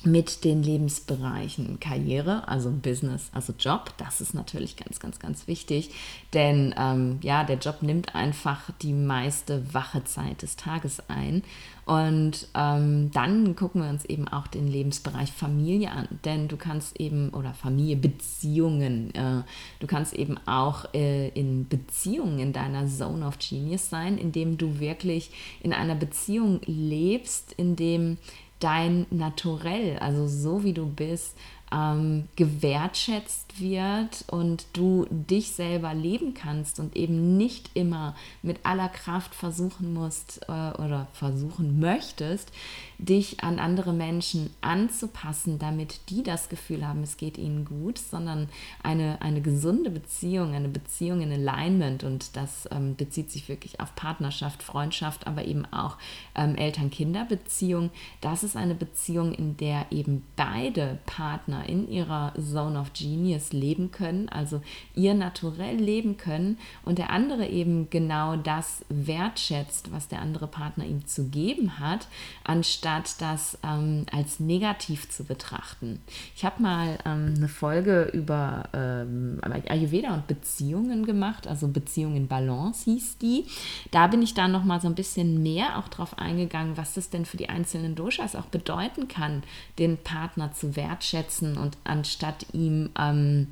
mit 0.05 0.43
den 0.43 0.63
Lebensbereichen 0.63 1.79
Karriere, 1.79 2.47
also 2.47 2.71
Business, 2.71 3.29
also 3.33 3.53
Job. 3.57 3.91
Das 3.97 4.21
ist 4.21 4.33
natürlich 4.33 4.75
ganz, 4.75 4.99
ganz, 4.99 5.19
ganz 5.19 5.47
wichtig, 5.47 5.91
denn 6.33 6.73
ähm, 6.77 7.19
ja, 7.21 7.43
der 7.43 7.57
Job 7.57 7.81
nimmt 7.81 8.15
einfach 8.15 8.71
die 8.81 8.93
meiste 8.93 9.73
wache 9.73 10.03
Zeit 10.03 10.41
des 10.41 10.55
Tages 10.55 11.01
ein. 11.09 11.43
Und 11.85 12.47
ähm, 12.55 13.11
dann 13.11 13.57
gucken 13.57 13.81
wir 13.81 13.89
uns 13.89 14.05
eben 14.05 14.29
auch 14.29 14.47
den 14.47 14.67
Lebensbereich 14.67 15.33
Familie 15.33 15.91
an, 15.91 16.07
denn 16.23 16.47
du 16.47 16.55
kannst 16.55 16.97
eben, 16.97 17.29
oder 17.31 17.53
Familie, 17.53 17.97
Beziehungen, 17.97 19.13
äh, 19.15 19.43
du 19.79 19.87
kannst 19.87 20.13
eben 20.13 20.37
auch 20.45 20.85
äh, 20.93 21.27
in 21.29 21.67
Beziehungen 21.67 22.39
in 22.39 22.53
deiner 22.53 22.87
Zone 22.87 23.27
of 23.27 23.37
Genius 23.37 23.89
sein, 23.89 24.17
indem 24.17 24.57
du 24.57 24.79
wirklich 24.79 25.31
in 25.61 25.73
einer 25.73 25.95
Beziehung 25.95 26.61
lebst, 26.65 27.51
in 27.57 27.75
dem 27.75 28.17
dein 28.63 29.05
Naturell, 29.09 29.97
also 29.99 30.27
so 30.27 30.63
wie 30.63 30.73
du 30.73 30.85
bist, 30.85 31.37
ähm, 31.73 32.27
gewertschätzt 32.35 33.59
wird 33.59 34.25
und 34.27 34.65
du 34.73 35.05
dich 35.09 35.51
selber 35.51 35.93
leben 35.93 36.33
kannst 36.33 36.79
und 36.79 36.95
eben 36.95 37.37
nicht 37.37 37.71
immer 37.73 38.15
mit 38.41 38.59
aller 38.63 38.89
Kraft 38.89 39.33
versuchen 39.33 39.93
musst 39.93 40.41
äh, 40.47 40.51
oder 40.51 41.07
versuchen 41.13 41.79
möchtest, 41.79 42.51
dich 42.99 43.43
an 43.43 43.59
andere 43.59 43.91
Menschen 43.91 44.51
anzupassen, 44.61 45.59
damit 45.59 46.09
die 46.09 46.23
das 46.23 46.49
Gefühl 46.49 46.87
haben, 46.87 47.03
es 47.03 47.17
geht 47.17 47.37
ihnen 47.37 47.65
gut, 47.65 47.97
sondern 47.97 48.49
eine, 48.83 49.21
eine 49.21 49.41
gesunde 49.41 49.89
Beziehung, 49.89 50.53
eine 50.53 50.69
Beziehung 50.69 51.21
in 51.21 51.31
Alignment 51.31 52.03
und 52.03 52.35
das 52.35 52.67
ähm, 52.71 52.95
bezieht 52.95 53.31
sich 53.31 53.49
wirklich 53.49 53.79
auf 53.79 53.95
Partnerschaft, 53.95 54.61
Freundschaft, 54.61 55.27
aber 55.27 55.45
eben 55.45 55.65
auch 55.73 55.97
ähm, 56.35 56.55
Eltern-Kinder-Beziehung. 56.55 57.89
Das 58.21 58.43
ist 58.43 58.55
eine 58.55 58.75
Beziehung, 58.75 59.33
in 59.33 59.57
der 59.57 59.87
eben 59.91 60.23
beide 60.35 60.99
Partner 61.05 61.62
in 61.67 61.89
ihrer 61.89 62.33
Zone 62.35 62.79
of 62.79 62.93
Genius 62.93 63.53
leben 63.53 63.91
können, 63.91 64.29
also 64.29 64.61
ihr 64.95 65.13
Naturell 65.13 65.75
leben 65.75 66.17
können 66.17 66.57
und 66.83 66.97
der 66.97 67.09
andere 67.09 67.47
eben 67.47 67.89
genau 67.89 68.35
das 68.35 68.85
wertschätzt, 68.89 69.91
was 69.91 70.07
der 70.07 70.21
andere 70.21 70.47
Partner 70.47 70.85
ihm 70.85 71.05
zu 71.05 71.29
geben 71.29 71.79
hat, 71.79 72.07
anstatt 72.43 73.21
das 73.21 73.57
ähm, 73.63 74.05
als 74.11 74.39
negativ 74.39 75.09
zu 75.09 75.23
betrachten. 75.23 76.01
Ich 76.35 76.45
habe 76.45 76.61
mal 76.61 76.97
ähm, 77.05 77.33
eine 77.37 77.47
Folge 77.47 78.09
über 78.13 78.69
ähm, 78.73 79.39
Ayurveda 79.43 80.13
und 80.13 80.27
Beziehungen 80.27 81.05
gemacht, 81.05 81.47
also 81.47 81.67
Beziehungen 81.67 82.17
in 82.17 82.27
Balance 82.27 82.85
hieß 82.85 83.17
die. 83.17 83.45
Da 83.91 84.07
bin 84.07 84.21
ich 84.21 84.33
dann 84.33 84.51
noch 84.51 84.63
mal 84.63 84.81
so 84.81 84.87
ein 84.87 84.95
bisschen 84.95 85.41
mehr 85.41 85.77
auch 85.77 85.87
drauf 85.87 86.17
eingegangen, 86.17 86.77
was 86.77 86.93
das 86.93 87.09
denn 87.09 87.25
für 87.25 87.37
die 87.37 87.49
einzelnen 87.49 87.95
Doshas 87.95 88.35
auch 88.35 88.45
bedeuten 88.45 89.07
kann, 89.07 89.43
den 89.79 89.97
Partner 89.97 90.53
zu 90.53 90.75
wertschätzen 90.75 91.52
und 91.57 91.77
anstatt 91.83 92.45
ihm 92.53 92.89
ähm, 92.97 93.47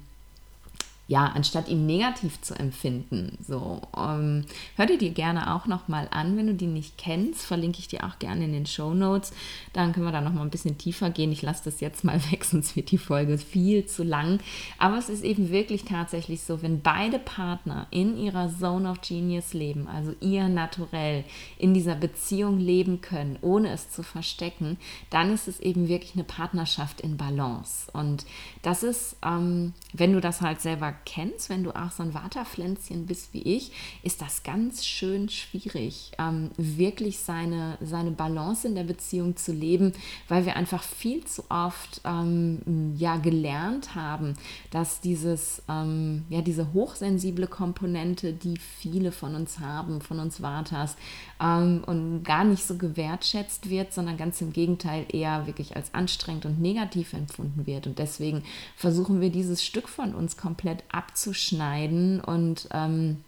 ja, 1.12 1.26
anstatt 1.26 1.68
ihn 1.68 1.86
negativ 1.86 2.40
zu 2.40 2.58
empfinden. 2.58 3.38
So, 3.46 3.82
ähm, 3.98 4.46
hör 4.78 4.86
dir 4.86 4.98
die 4.98 5.14
gerne 5.14 5.54
auch 5.54 5.66
nochmal 5.66 6.08
an, 6.10 6.38
wenn 6.38 6.48
du 6.48 6.54
die 6.54 6.68
nicht 6.68 6.98
kennst, 6.98 7.42
verlinke 7.42 7.80
ich 7.80 7.90
dir 7.90 8.06
auch 8.06 8.18
gerne 8.18 8.46
in 8.46 8.54
den 8.54 8.66
Show 8.66 8.94
Notes. 8.94 9.34
Dann 9.74 9.92
können 9.92 10.06
wir 10.06 10.14
da 10.14 10.22
nochmal 10.22 10.46
ein 10.46 10.52
bisschen 10.52 10.78
tiefer 10.78 11.10
gehen. 11.10 11.34
Ich 11.34 11.42
lasse 11.42 11.66
das 11.66 11.82
jetzt 11.82 12.06
mal 12.06 12.22
weg, 12.32 12.46
sonst 12.46 12.78
wird 12.78 12.92
die 12.92 12.98
Folge 12.98 13.38
viel 13.38 13.86
zu 13.86 14.04
lang. 14.04 14.40
Aber 14.78 14.98
es 14.98 15.10
ist 15.10 15.26
eben 15.26 15.52
wirklich 15.52 15.84
tatsächlich 15.84 16.44
so, 16.44 16.62
wenn 16.62 16.82
beide 16.82 17.20
Partner 17.20 17.88
in 17.92 18.18
ihrer 18.18 18.50
Zone 18.50 18.90
of 18.90 19.02
Genius 19.02 19.52
leben, 19.52 19.90
also 19.90 20.16
ihr 20.22 20.48
naturell 20.48 21.26
in 21.58 21.74
dieser 21.74 21.96
Beziehung 21.96 22.58
leben 22.58 23.02
können, 23.02 23.38
ohne 23.42 23.72
es 23.72 23.90
zu 23.90 24.02
verstecken, 24.02 24.78
dann 25.10 25.34
ist 25.34 25.50
es 25.50 25.60
eben 25.60 25.90
wirklich 25.90 26.14
eine 26.14 26.24
Partnerschaft 26.24 27.02
in 27.02 27.18
Balance. 27.18 27.92
Und 27.92 28.26
das 28.62 28.82
ist, 28.82 29.18
ähm, 29.26 29.74
wenn 29.92 30.14
du 30.14 30.22
das 30.22 30.40
halt 30.40 30.62
selber 30.62 30.96
kennst, 31.06 31.50
wenn 31.50 31.64
du 31.64 31.72
auch 31.72 31.92
so 31.92 32.04
ein 32.04 32.14
Waterpflänzchen 32.14 33.06
bist 33.06 33.34
wie 33.34 33.42
ich, 33.42 33.72
ist 34.04 34.22
das 34.22 34.44
ganz 34.44 34.86
schön 34.86 35.30
schwierig, 35.30 36.12
ähm, 36.18 36.52
wirklich 36.58 37.20
seine, 37.20 37.78
seine 37.82 38.12
Balance 38.12 38.68
in 38.68 38.76
der 38.76 38.84
Beziehung 38.84 39.36
zu 39.36 39.52
leben, 39.52 39.94
weil 40.28 40.46
wir 40.46 40.56
einfach 40.56 40.84
viel 40.84 41.26
zu 41.26 41.44
oft 41.50 42.02
ähm, 42.06 42.96
ja, 42.98 43.18
gelernt 43.18 43.96
haben, 43.96 44.36
dass 44.72 45.02
dieses, 45.02 45.62
ähm, 45.70 46.26
ja, 46.30 46.42
diese 46.42 46.74
hochsensible 46.74 47.48
Komponente, 47.48 48.34
die 48.34 48.58
viele 48.58 49.12
von 49.12 49.36
uns 49.36 49.60
haben, 49.60 50.02
von 50.02 50.20
uns 50.20 50.38
Vaters, 50.38 50.96
ähm, 51.42 51.84
und 51.86 52.24
gar 52.24 52.44
nicht 52.44 52.66
so 52.66 52.78
gewertschätzt 52.78 53.70
wird, 53.70 53.94
sondern 53.94 54.18
ganz 54.18 54.42
im 54.42 54.54
Gegenteil 54.54 55.06
eher 55.12 55.48
wirklich 55.48 55.76
als 55.76 55.94
anstrengend 55.94 56.46
und 56.46 56.62
negativ 56.62 57.14
empfunden 57.14 57.66
wird. 57.66 57.88
Und 57.88 58.00
deswegen 58.00 58.44
versuchen 58.76 59.22
wir 59.22 59.30
dieses 59.30 59.64
Stück 59.64 59.90
von 59.90 60.14
uns 60.14 60.38
komplett 60.38 60.84
abzuschneiden 60.92 62.22
und 62.22 62.68
ähm, 62.74 63.24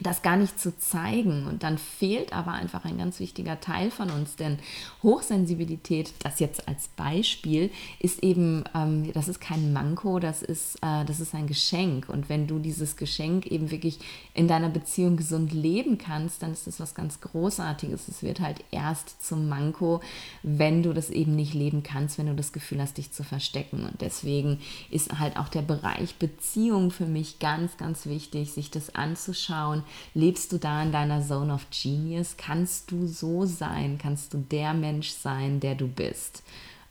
das 0.00 0.22
gar 0.22 0.36
nicht 0.36 0.58
zu 0.58 0.76
zeigen. 0.78 1.46
Und 1.46 1.62
dann 1.62 1.78
fehlt 1.78 2.32
aber 2.32 2.52
einfach 2.52 2.84
ein 2.84 2.98
ganz 2.98 3.20
wichtiger 3.20 3.60
Teil 3.60 3.90
von 3.90 4.10
uns, 4.10 4.36
denn 4.36 4.58
Hochsensibilität, 5.02 6.12
das 6.20 6.40
jetzt 6.40 6.66
als 6.68 6.88
Beispiel, 6.88 7.70
ist 7.98 8.22
eben, 8.22 8.64
ähm, 8.74 9.12
das 9.12 9.28
ist 9.28 9.40
kein 9.40 9.72
Manko, 9.72 10.18
das 10.18 10.42
ist, 10.42 10.76
äh, 10.76 11.04
das 11.04 11.20
ist 11.20 11.34
ein 11.34 11.46
Geschenk. 11.46 12.08
Und 12.08 12.28
wenn 12.28 12.46
du 12.46 12.58
dieses 12.58 12.96
Geschenk 12.96 13.46
eben 13.46 13.70
wirklich 13.70 13.98
in 14.34 14.48
deiner 14.48 14.70
Beziehung 14.70 15.16
gesund 15.16 15.52
leben 15.52 15.98
kannst, 15.98 16.42
dann 16.42 16.52
ist 16.52 16.66
das 16.66 16.80
was 16.80 16.94
ganz 16.94 17.20
Großartiges. 17.20 18.08
Es 18.08 18.22
wird 18.22 18.40
halt 18.40 18.64
erst 18.70 19.22
zum 19.24 19.48
Manko, 19.48 20.00
wenn 20.42 20.82
du 20.82 20.92
das 20.92 21.10
eben 21.10 21.36
nicht 21.36 21.54
leben 21.54 21.82
kannst, 21.82 22.18
wenn 22.18 22.26
du 22.26 22.34
das 22.34 22.52
Gefühl 22.52 22.80
hast, 22.80 22.96
dich 22.96 23.12
zu 23.12 23.22
verstecken. 23.22 23.84
Und 23.84 24.00
deswegen 24.00 24.60
ist 24.90 25.18
halt 25.18 25.36
auch 25.36 25.48
der 25.48 25.62
Bereich 25.62 26.16
Beziehung 26.16 26.90
für 26.90 27.06
mich 27.06 27.38
ganz, 27.38 27.76
ganz 27.76 28.06
wichtig, 28.06 28.52
sich 28.52 28.70
das 28.70 28.94
anzuschauen 28.94 29.82
Lebst 30.14 30.52
du 30.52 30.58
da 30.58 30.82
in 30.82 30.92
deiner 30.92 31.22
Zone 31.22 31.52
of 31.52 31.66
Genius? 31.70 32.36
Kannst 32.36 32.90
du 32.90 33.06
so 33.06 33.46
sein? 33.46 33.98
Kannst 33.98 34.34
du 34.34 34.38
der 34.38 34.74
Mensch 34.74 35.10
sein, 35.10 35.60
der 35.60 35.74
du 35.74 35.88
bist? 35.88 36.42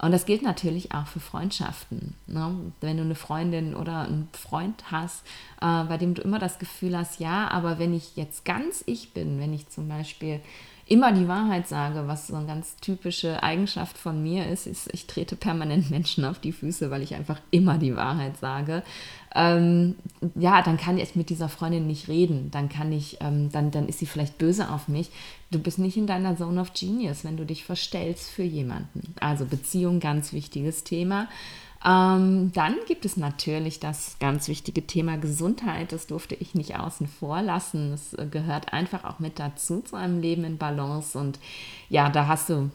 Und 0.01 0.13
das 0.13 0.25
gilt 0.25 0.43
natürlich 0.43 0.93
auch 0.93 1.07
für 1.07 1.19
Freundschaften. 1.19 2.15
Ne? 2.25 2.71
Wenn 2.79 2.97
du 2.97 3.03
eine 3.03 3.15
Freundin 3.15 3.75
oder 3.75 4.03
einen 4.03 4.29
Freund 4.31 4.91
hast, 4.91 5.25
äh, 5.61 5.83
bei 5.83 5.97
dem 5.97 6.13
du 6.13 6.21
immer 6.21 6.39
das 6.39 6.57
Gefühl 6.57 6.97
hast, 6.97 7.19
ja, 7.19 7.49
aber 7.49 7.79
wenn 7.79 7.93
ich 7.93 8.15
jetzt 8.15 8.45
ganz 8.45 8.81
ich 8.87 9.13
bin, 9.13 9.39
wenn 9.39 9.53
ich 9.53 9.67
zum 9.67 9.89
Beispiel 9.89 10.39
immer 10.89 11.11
die 11.11 11.27
Wahrheit 11.27 11.67
sage, 11.67 12.07
was 12.07 12.27
so 12.27 12.35
eine 12.35 12.47
ganz 12.47 12.75
typische 12.77 13.43
Eigenschaft 13.43 13.97
von 13.97 14.21
mir 14.21 14.47
ist, 14.47 14.65
ist, 14.65 14.91
ich 14.93 15.05
trete 15.05 15.35
permanent 15.35 15.89
Menschen 15.91 16.25
auf 16.25 16.39
die 16.39 16.51
Füße, 16.51 16.89
weil 16.89 17.03
ich 17.03 17.13
einfach 17.13 17.39
immer 17.51 17.77
die 17.77 17.95
Wahrheit 17.95 18.37
sage. 18.37 18.83
Ähm, 19.35 19.95
ja, 20.35 20.63
dann 20.63 20.77
kann 20.77 20.97
ich 20.97 21.15
mit 21.15 21.29
dieser 21.29 21.47
Freundin 21.47 21.85
nicht 21.85 22.07
reden. 22.07 22.49
Dann 22.51 22.69
kann 22.69 22.91
ich, 22.91 23.17
ähm, 23.21 23.51
dann, 23.51 23.69
dann 23.69 23.87
ist 23.87 23.99
sie 23.99 24.07
vielleicht 24.07 24.39
böse 24.39 24.71
auf 24.71 24.87
mich. 24.87 25.11
Du 25.51 25.59
bist 25.59 25.77
nicht 25.77 25.95
in 25.95 26.07
deiner 26.07 26.35
Zone 26.35 26.59
of 26.59 26.73
Genius, 26.73 27.23
wenn 27.23 27.37
du 27.37 27.45
dich 27.45 27.63
verstellst 27.63 28.31
für 28.31 28.43
jemanden. 28.43 29.13
Also 29.19 29.45
Beziehung, 29.45 29.99
ganz 29.99 30.33
wichtiges 30.33 30.83
Thema. 30.83 31.27
Ähm, 31.85 32.51
dann 32.53 32.75
gibt 32.87 33.05
es 33.05 33.15
natürlich 33.15 33.79
das 33.79 34.17
ganz 34.19 34.47
wichtige 34.49 34.85
Thema 34.85 35.17
Gesundheit. 35.17 35.91
Das 35.93 36.07
durfte 36.07 36.35
ich 36.35 36.53
nicht 36.53 36.77
außen 36.77 37.07
vor 37.07 37.41
lassen. 37.41 37.91
Das 37.91 38.13
äh, 38.13 38.25
gehört 38.25 38.73
einfach 38.73 39.05
auch 39.05 39.19
mit 39.19 39.39
dazu 39.39 39.81
zu 39.81 39.95
einem 39.95 40.19
Leben 40.19 40.43
in 40.43 40.57
Balance. 40.57 41.17
Und 41.17 41.39
ja, 41.89 42.09
da 42.09 42.27
hast 42.27 42.49
du 42.49 42.69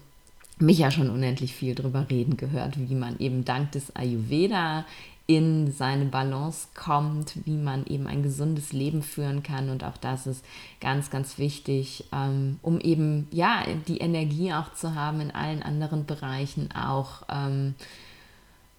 mich 0.59 0.79
ja 0.79 0.91
schon 0.91 1.11
unendlich 1.11 1.55
viel 1.55 1.75
drüber 1.75 2.07
reden 2.09 2.37
gehört, 2.37 2.79
wie 2.79 2.95
man 2.95 3.19
eben 3.19 3.45
dank 3.45 3.73
des 3.73 3.95
Ayurveda 3.95 4.87
in 5.27 5.73
seine 5.73 6.05
Balance 6.05 6.69
kommt, 6.75 7.47
wie 7.47 7.57
man 7.57 7.87
eben 7.87 8.07
ein 8.07 8.23
gesundes 8.23 8.73
Leben 8.73 9.03
führen 9.03 9.43
kann. 9.43 9.71
Und 9.71 9.85
auch 9.85 9.97
das 9.97 10.27
ist 10.27 10.45
ganz, 10.81 11.11
ganz 11.11 11.39
wichtig, 11.39 12.05
ähm, 12.13 12.59
um 12.63 12.81
eben 12.81 13.27
ja 13.31 13.65
die 13.89 13.99
Energie 13.99 14.53
auch 14.53 14.73
zu 14.75 14.95
haben 14.95 15.21
in 15.21 15.31
allen 15.31 15.63
anderen 15.63 16.07
Bereichen 16.07 16.71
auch. 16.73 17.23
Ähm, 17.31 17.75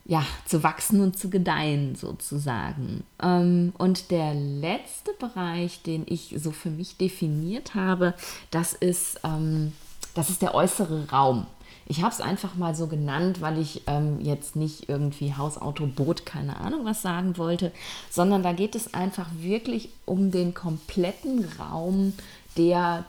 ja, 0.06 0.24
zu 0.46 0.62
wachsen 0.62 1.02
und 1.02 1.18
zu 1.18 1.30
gedeihen 1.30 1.96
sozusagen. 1.96 3.04
Ähm, 3.22 3.74
und 3.78 4.12
der 4.12 4.36
letzte 4.36 5.12
Bereich, 5.20 5.82
den 5.82 6.04
ich 6.08 6.36
so 6.38 6.52
für 6.52 6.70
mich 6.70 6.98
definiert 6.98 7.74
habe, 7.74 8.14
das 8.52 8.74
ist, 8.74 9.20
ähm, 9.24 9.74
das 10.14 10.30
ist 10.30 10.44
der 10.44 10.54
äußere 10.54 11.10
Raum. 11.10 11.48
Ich 11.88 12.02
habe 12.02 12.14
es 12.14 12.22
einfach 12.22 12.56
mal 12.56 12.76
so 12.76 12.88
genannt, 12.88 13.42
weil 13.42 13.60
ich 13.60 13.84
ähm, 13.88 14.20
jetzt 14.22 14.56
nicht 14.56 14.90
irgendwie 14.90 15.36
Haus, 15.36 15.60
Auto, 15.60 15.86
Boot, 15.88 16.26
keine 16.26 16.60
Ahnung 16.60 16.86
was 16.86 17.02
sagen 17.02 17.38
wollte, 17.38 17.72
sondern 18.10 18.44
da 18.44 18.54
geht 18.54 18.76
es 18.76 18.94
einfach 18.94 19.28
wirklich 19.38 19.90
um 20.06 20.32
den 20.32 20.54
kompletten 20.54 21.48
Raum, 21.60 22.14
der 22.58 23.06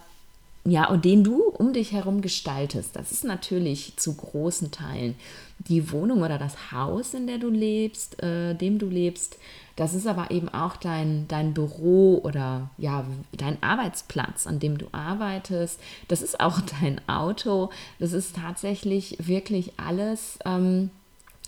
ja, 0.67 0.89
und 0.89 1.05
den 1.05 1.23
du 1.23 1.45
um 1.45 1.73
dich 1.73 1.93
herum 1.93 2.21
gestaltest. 2.21 2.97
Das 2.97 3.13
ist 3.13 3.25
natürlich 3.25 3.97
zu 3.97 4.15
großen 4.15 4.73
Teilen 4.73 5.15
die 5.59 5.93
Wohnung 5.93 6.23
oder 6.23 6.39
das 6.39 6.73
Haus, 6.73 7.15
in 7.15 7.27
der 7.29 7.39
du 7.39 7.49
lebst, 7.49 8.21
äh, 8.23 8.55
dem 8.55 8.79
du 8.79 8.89
lebst. 8.89 9.39
Das 9.77 9.95
ist 9.95 10.07
aber 10.07 10.31
eben 10.33 10.49
auch 10.49 10.77
dein, 10.77 11.29
dein 11.29 11.55
Büro 11.55 12.21
oder 12.25 12.71
ja, 12.79 13.05
dein 13.33 13.63
Arbeitsplatz, 13.63 14.47
an 14.47 14.59
dem 14.59 14.77
du 14.77 14.87
arbeitest. 14.91 15.79
Das 16.09 16.21
ist 16.21 16.41
auch 16.41 16.61
dein 16.81 17.01
Auto. 17.09 17.71
Das 18.01 18.13
ist 18.13 18.37
tatsächlich 18.37 19.17
wirklich 19.21 19.73
alles. 19.79 20.39
Ähm, 20.45 20.91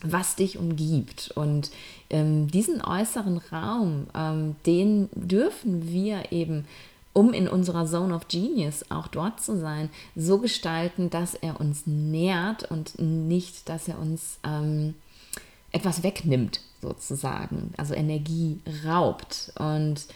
was 0.03 0.37
dich 0.37 0.59
umgibt. 0.59 1.33
Und 1.35 1.73
ähm, 2.09 2.49
diesen 2.49 2.81
äußeren 2.81 3.39
Raum, 3.51 4.07
ähm, 4.15 4.55
den 4.65 5.09
dürfen 5.13 5.89
wir 5.93 6.31
eben 6.31 6.67
um 7.19 7.33
in 7.33 7.49
unserer 7.49 7.85
Zone 7.85 8.15
of 8.15 8.29
Genius 8.29 8.93
auch 8.93 9.09
dort 9.09 9.41
zu 9.41 9.59
sein, 9.59 9.91
so 10.15 10.39
gestalten, 10.39 11.11
dass 11.11 11.35
er 11.35 11.59
uns 11.59 11.85
nährt 11.85 12.71
und 12.71 12.97
nicht, 13.01 13.69
dass 13.69 13.89
er 13.89 13.99
uns 13.99 14.39
ähm, 14.45 14.95
etwas 15.73 16.05
wegnimmt, 16.05 16.61
sozusagen, 16.81 17.75
also 17.77 17.93
Energie 17.93 18.61
raubt. 18.87 19.53
Und 19.59 20.07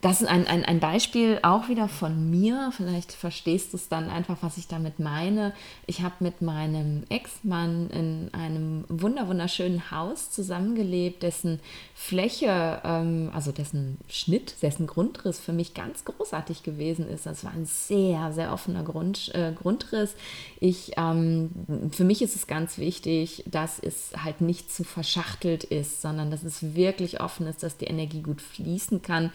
das 0.00 0.22
ist 0.22 0.28
ein, 0.28 0.46
ein, 0.46 0.64
ein 0.64 0.80
Beispiel 0.80 1.40
auch 1.42 1.68
wieder 1.68 1.86
von 1.86 2.30
mir. 2.30 2.72
Vielleicht 2.74 3.12
verstehst 3.12 3.74
du 3.74 3.76
es 3.76 3.90
dann 3.90 4.08
einfach, 4.08 4.38
was 4.40 4.56
ich 4.56 4.66
damit 4.66 4.98
meine. 4.98 5.52
Ich 5.86 6.00
habe 6.00 6.14
mit 6.20 6.40
meinem 6.40 7.04
Ex-Mann 7.10 7.90
in 7.90 8.30
einem 8.32 8.84
wunder 8.88 9.28
wunderschönen 9.28 9.90
Haus 9.90 10.30
zusammengelebt, 10.30 11.22
dessen 11.22 11.60
Fläche, 11.94 12.80
ähm, 12.82 13.30
also 13.34 13.52
dessen 13.52 13.98
Schnitt, 14.08 14.62
dessen 14.62 14.86
Grundriss 14.86 15.38
für 15.38 15.52
mich 15.52 15.74
ganz 15.74 16.06
großartig 16.06 16.62
gewesen 16.62 17.06
ist. 17.06 17.26
Das 17.26 17.44
war 17.44 17.52
ein 17.52 17.66
sehr, 17.66 18.32
sehr 18.32 18.54
offener 18.54 18.84
Grund, 18.84 19.34
äh, 19.34 19.52
Grundriss. 19.52 20.14
Ich, 20.60 20.92
ähm, 20.96 21.50
für 21.92 22.04
mich 22.04 22.22
ist 22.22 22.36
es 22.36 22.46
ganz 22.46 22.78
wichtig, 22.78 23.44
dass 23.46 23.78
es 23.78 24.12
halt 24.16 24.40
nicht 24.40 24.72
zu 24.72 24.82
verschachtelt 24.82 25.62
ist, 25.62 26.00
sondern 26.00 26.30
dass 26.30 26.42
es 26.42 26.74
wirklich 26.74 27.20
offen 27.20 27.46
ist, 27.46 27.62
dass 27.62 27.76
die 27.76 27.86
Energie 27.86 28.22
gut 28.22 28.40
fließen 28.40 29.02
kann. 29.02 29.30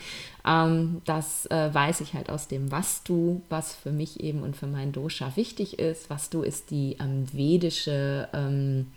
Das 1.06 1.46
äh, 1.48 1.74
weiß 1.74 2.02
ich 2.02 2.13
halt 2.13 2.30
aus 2.30 2.48
dem 2.48 2.72
Vastu, 2.72 3.41
was 3.50 3.74
für 3.74 3.91
mich 3.91 4.20
eben 4.20 4.44
und 4.44 4.56
für 4.56 4.68
mein 4.68 4.91
Dosha 4.91 5.36
wichtig 5.36 5.80
ist. 5.80 6.10
Vastu 6.10 6.41
ist 6.41 6.72
die 6.72 6.98
ähm, 7.00 7.28
vedische, 7.32 8.28
ähm, 8.34 8.91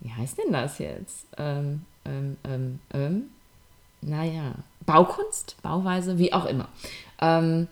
wie 0.00 0.12
heißt 0.12 0.38
denn 0.38 0.52
das 0.52 0.78
jetzt? 0.78 1.26
Ähm, 1.36 1.82
ähm, 2.04 2.36
ähm, 2.44 2.78
ähm, 2.92 3.22
naja, 4.02 4.54
Baukunst, 4.86 5.56
Bauweise, 5.62 6.18
wie 6.18 6.32
auch 6.32 6.46
immer. 6.46 6.68
Ähm, 7.20 7.68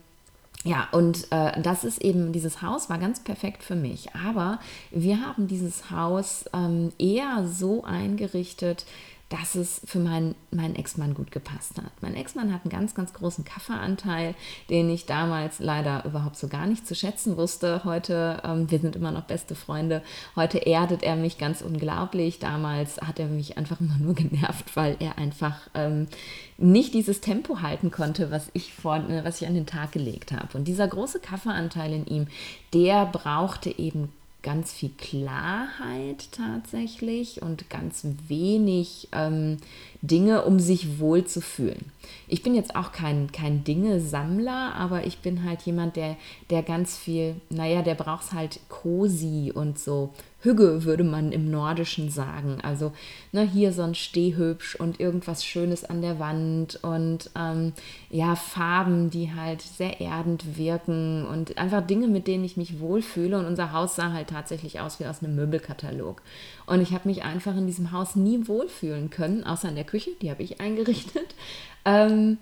ja, 0.65 0.89
und 0.93 1.31
äh, 1.31 1.61
das 1.63 1.85
ist 1.85 2.03
eben, 2.03 2.33
dieses 2.33 2.63
Haus 2.63 2.91
war 2.91 2.99
ganz 2.99 3.21
perfekt 3.21 3.63
für 3.63 3.77
mich. 3.77 4.15
Aber 4.15 4.59
wir 4.91 5.25
haben 5.25 5.47
dieses 5.47 5.91
Haus 5.91 6.45
ähm, 6.53 6.93
eher 6.99 7.47
so 7.47 7.85
eingerichtet, 7.85 8.85
dass 9.29 9.55
es 9.57 9.83
für 9.85 9.99
meinen, 9.99 10.35
meinen 10.51 10.75
Ex-Mann 10.75 11.13
gut 11.13 11.31
gepasst 11.31 11.77
hat. 11.77 11.93
Mein 12.01 12.15
Ex-Mann 12.15 12.53
hat 12.53 12.63
einen 12.63 12.71
ganz, 12.71 12.95
ganz 12.95 13.13
großen 13.13 13.45
Kaffeeanteil, 13.45 14.35
den 14.71 14.89
ich 14.89 15.05
damals 15.05 15.59
leider 15.59 16.05
überhaupt 16.07 16.37
so 16.37 16.49
gar 16.49 16.67
nicht 16.67 16.87
zu 16.87 16.95
schätzen 16.95 17.37
wusste. 17.37 17.85
Heute, 17.85 18.41
ähm, 18.43 18.71
wir 18.71 18.79
sind 18.79 18.97
immer 18.97 19.11
noch 19.11 19.25
beste 19.25 19.55
Freunde, 19.55 20.03
heute 20.35 20.59
erdet 20.59 21.03
er 21.03 21.17
mich 21.17 21.37
ganz 21.37 21.61
unglaublich. 21.61 22.39
Damals 22.39 22.99
hat 23.03 23.19
er 23.19 23.27
mich 23.27 23.59
einfach 23.59 23.81
immer 23.81 23.99
nur 23.99 24.15
genervt, 24.15 24.75
weil 24.77 24.97
er 24.99 25.19
einfach 25.19 25.69
ähm, 25.75 26.09
nicht 26.57 26.95
dieses 26.95 27.21
Tempo 27.21 27.61
halten 27.61 27.91
konnte, 27.91 28.31
was 28.31 28.49
ich, 28.55 28.73
vor, 28.73 28.97
äh, 28.97 29.25
was 29.25 29.43
ich 29.43 29.47
an 29.47 29.55
den 29.55 29.67
Tag 29.67 29.93
gelegt 29.93 30.33
habe. 30.33 30.57
Und 30.57 30.67
dieser 30.67 30.89
große 30.89 31.21
Kaffeeanteil 31.21 31.93
in 31.93 32.07
ihm, 32.07 32.29
der 32.73 33.05
brauchte 33.05 33.79
eben 33.79 34.11
ganz 34.49 34.73
viel 34.73 34.93
Klarheit 34.97 36.33
tatsächlich 36.33 37.43
und 37.43 37.69
ganz 37.69 38.07
wenig 38.29 39.09
ähm, 39.13 39.59
Dinge, 40.01 40.47
um 40.47 40.59
sich 40.59 40.99
wohl 40.99 41.27
zu 41.27 41.43
fühlen. 41.43 41.93
Ich 42.29 42.43
bin 42.43 42.55
jetzt 42.55 42.75
auch 42.75 42.91
kein, 42.91 43.31
kein 43.31 43.63
Dinge-Sammler, 43.63 44.75
aber 44.75 45.07
ich 45.07 45.19
bin 45.19 45.45
halt 45.45 45.61
jemand, 45.63 45.97
der, 45.97 46.17
der 46.49 46.63
ganz 46.63 46.97
viel, 46.97 47.37
naja, 47.51 47.83
der 47.83 47.95
braucht 47.95 48.25
es 48.25 48.33
halt 48.33 48.61
cozy 48.71 49.53
und 49.55 49.79
so 49.79 50.15
Hügge, 50.41 50.85
würde 50.85 51.03
man 51.03 51.33
im 51.33 51.51
Nordischen 51.51 52.11
sagen. 52.11 52.59
Also 52.63 52.93
ne, 53.33 53.43
hier 53.43 53.73
so 53.73 53.83
ein 53.83 53.97
Stehhübsch 53.97 54.77
und 54.77 55.01
irgendwas 55.01 55.45
Schönes 55.45 55.85
an 55.85 56.01
der 56.01 56.21
Wand 56.21 56.79
und 56.83 57.31
ähm, 57.37 57.73
ja, 58.09 58.37
Farben, 58.37 59.11
die 59.11 59.35
halt 59.35 59.63
sehr 59.63 60.01
erdend 60.01 60.57
wirken 60.57 61.27
und 61.27 61.59
einfach 61.59 61.85
Dinge, 61.85 62.07
mit 62.07 62.29
denen 62.29 62.45
ich 62.45 62.57
mich 62.57 62.79
wohlfühle. 62.79 63.37
Und 63.39 63.47
unser 63.47 63.73
Haus 63.73 63.97
sah 63.97 64.13
halt 64.13 64.31
tatsächlich 64.31 64.79
aus 64.79 65.01
wie 65.01 65.07
aus 65.07 65.23
einem 65.23 65.35
Möbelkatalog. 65.35 66.23
Und 66.67 66.81
ich 66.81 66.93
habe 66.93 67.09
mich 67.09 67.25
einfach 67.25 67.57
in 67.57 67.67
diesem 67.67 67.91
Haus 67.91 68.15
nie 68.15 68.47
wohlfühlen 68.47 69.11
können, 69.11 69.43
außer 69.43 69.69
in 69.69 69.75
der 69.75 69.85
Küche, 69.85 70.11
die 70.23 70.31
habe 70.31 70.43
ich 70.45 70.61
eingerichtet. 70.61 71.35
Ähm, 71.85 72.39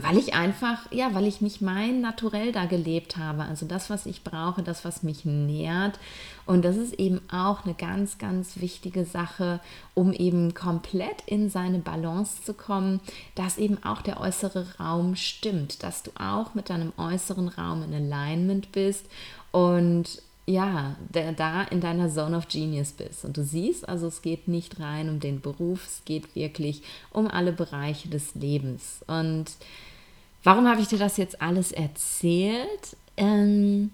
weil 0.00 0.16
ich 0.16 0.32
einfach, 0.32 0.90
ja, 0.90 1.14
weil 1.14 1.26
ich 1.26 1.42
nicht 1.42 1.60
mein 1.60 2.00
Naturell 2.00 2.50
da 2.50 2.64
gelebt 2.64 3.18
habe. 3.18 3.42
Also 3.42 3.66
das, 3.66 3.90
was 3.90 4.06
ich 4.06 4.24
brauche, 4.24 4.62
das, 4.62 4.84
was 4.84 5.02
mich 5.02 5.24
nährt. 5.24 5.98
Und 6.46 6.64
das 6.64 6.76
ist 6.76 6.94
eben 6.94 7.20
auch 7.30 7.64
eine 7.64 7.74
ganz, 7.74 8.16
ganz 8.16 8.60
wichtige 8.60 9.04
Sache, 9.04 9.60
um 9.94 10.12
eben 10.12 10.54
komplett 10.54 11.22
in 11.26 11.50
seine 11.50 11.78
Balance 11.78 12.42
zu 12.42 12.54
kommen, 12.54 13.00
dass 13.34 13.58
eben 13.58 13.84
auch 13.84 14.00
der 14.00 14.20
äußere 14.20 14.78
Raum 14.80 15.14
stimmt, 15.14 15.82
dass 15.82 16.02
du 16.02 16.10
auch 16.18 16.54
mit 16.54 16.70
deinem 16.70 16.92
äußeren 16.96 17.48
Raum 17.48 17.82
in 17.82 17.94
Alignment 17.94 18.72
bist 18.72 19.04
und 19.50 20.22
ja, 20.52 20.96
da 21.10 21.62
in 21.64 21.80
deiner 21.80 22.10
Zone 22.10 22.36
of 22.36 22.48
Genius 22.48 22.92
bist. 22.92 23.24
Und 23.24 23.36
du 23.36 23.44
siehst, 23.44 23.88
also 23.88 24.06
es 24.06 24.22
geht 24.22 24.48
nicht 24.48 24.80
rein 24.80 25.08
um 25.08 25.20
den 25.20 25.40
Beruf, 25.40 25.86
es 25.86 26.02
geht 26.04 26.34
wirklich 26.34 26.82
um 27.10 27.26
alle 27.26 27.52
Bereiche 27.52 28.08
des 28.08 28.34
Lebens. 28.34 29.02
Und 29.06 29.46
warum 30.44 30.68
habe 30.68 30.80
ich 30.80 30.88
dir 30.88 30.98
das 30.98 31.16
jetzt 31.16 31.40
alles 31.40 31.72
erzählt? 31.72 32.96
Ähm, 33.16 33.90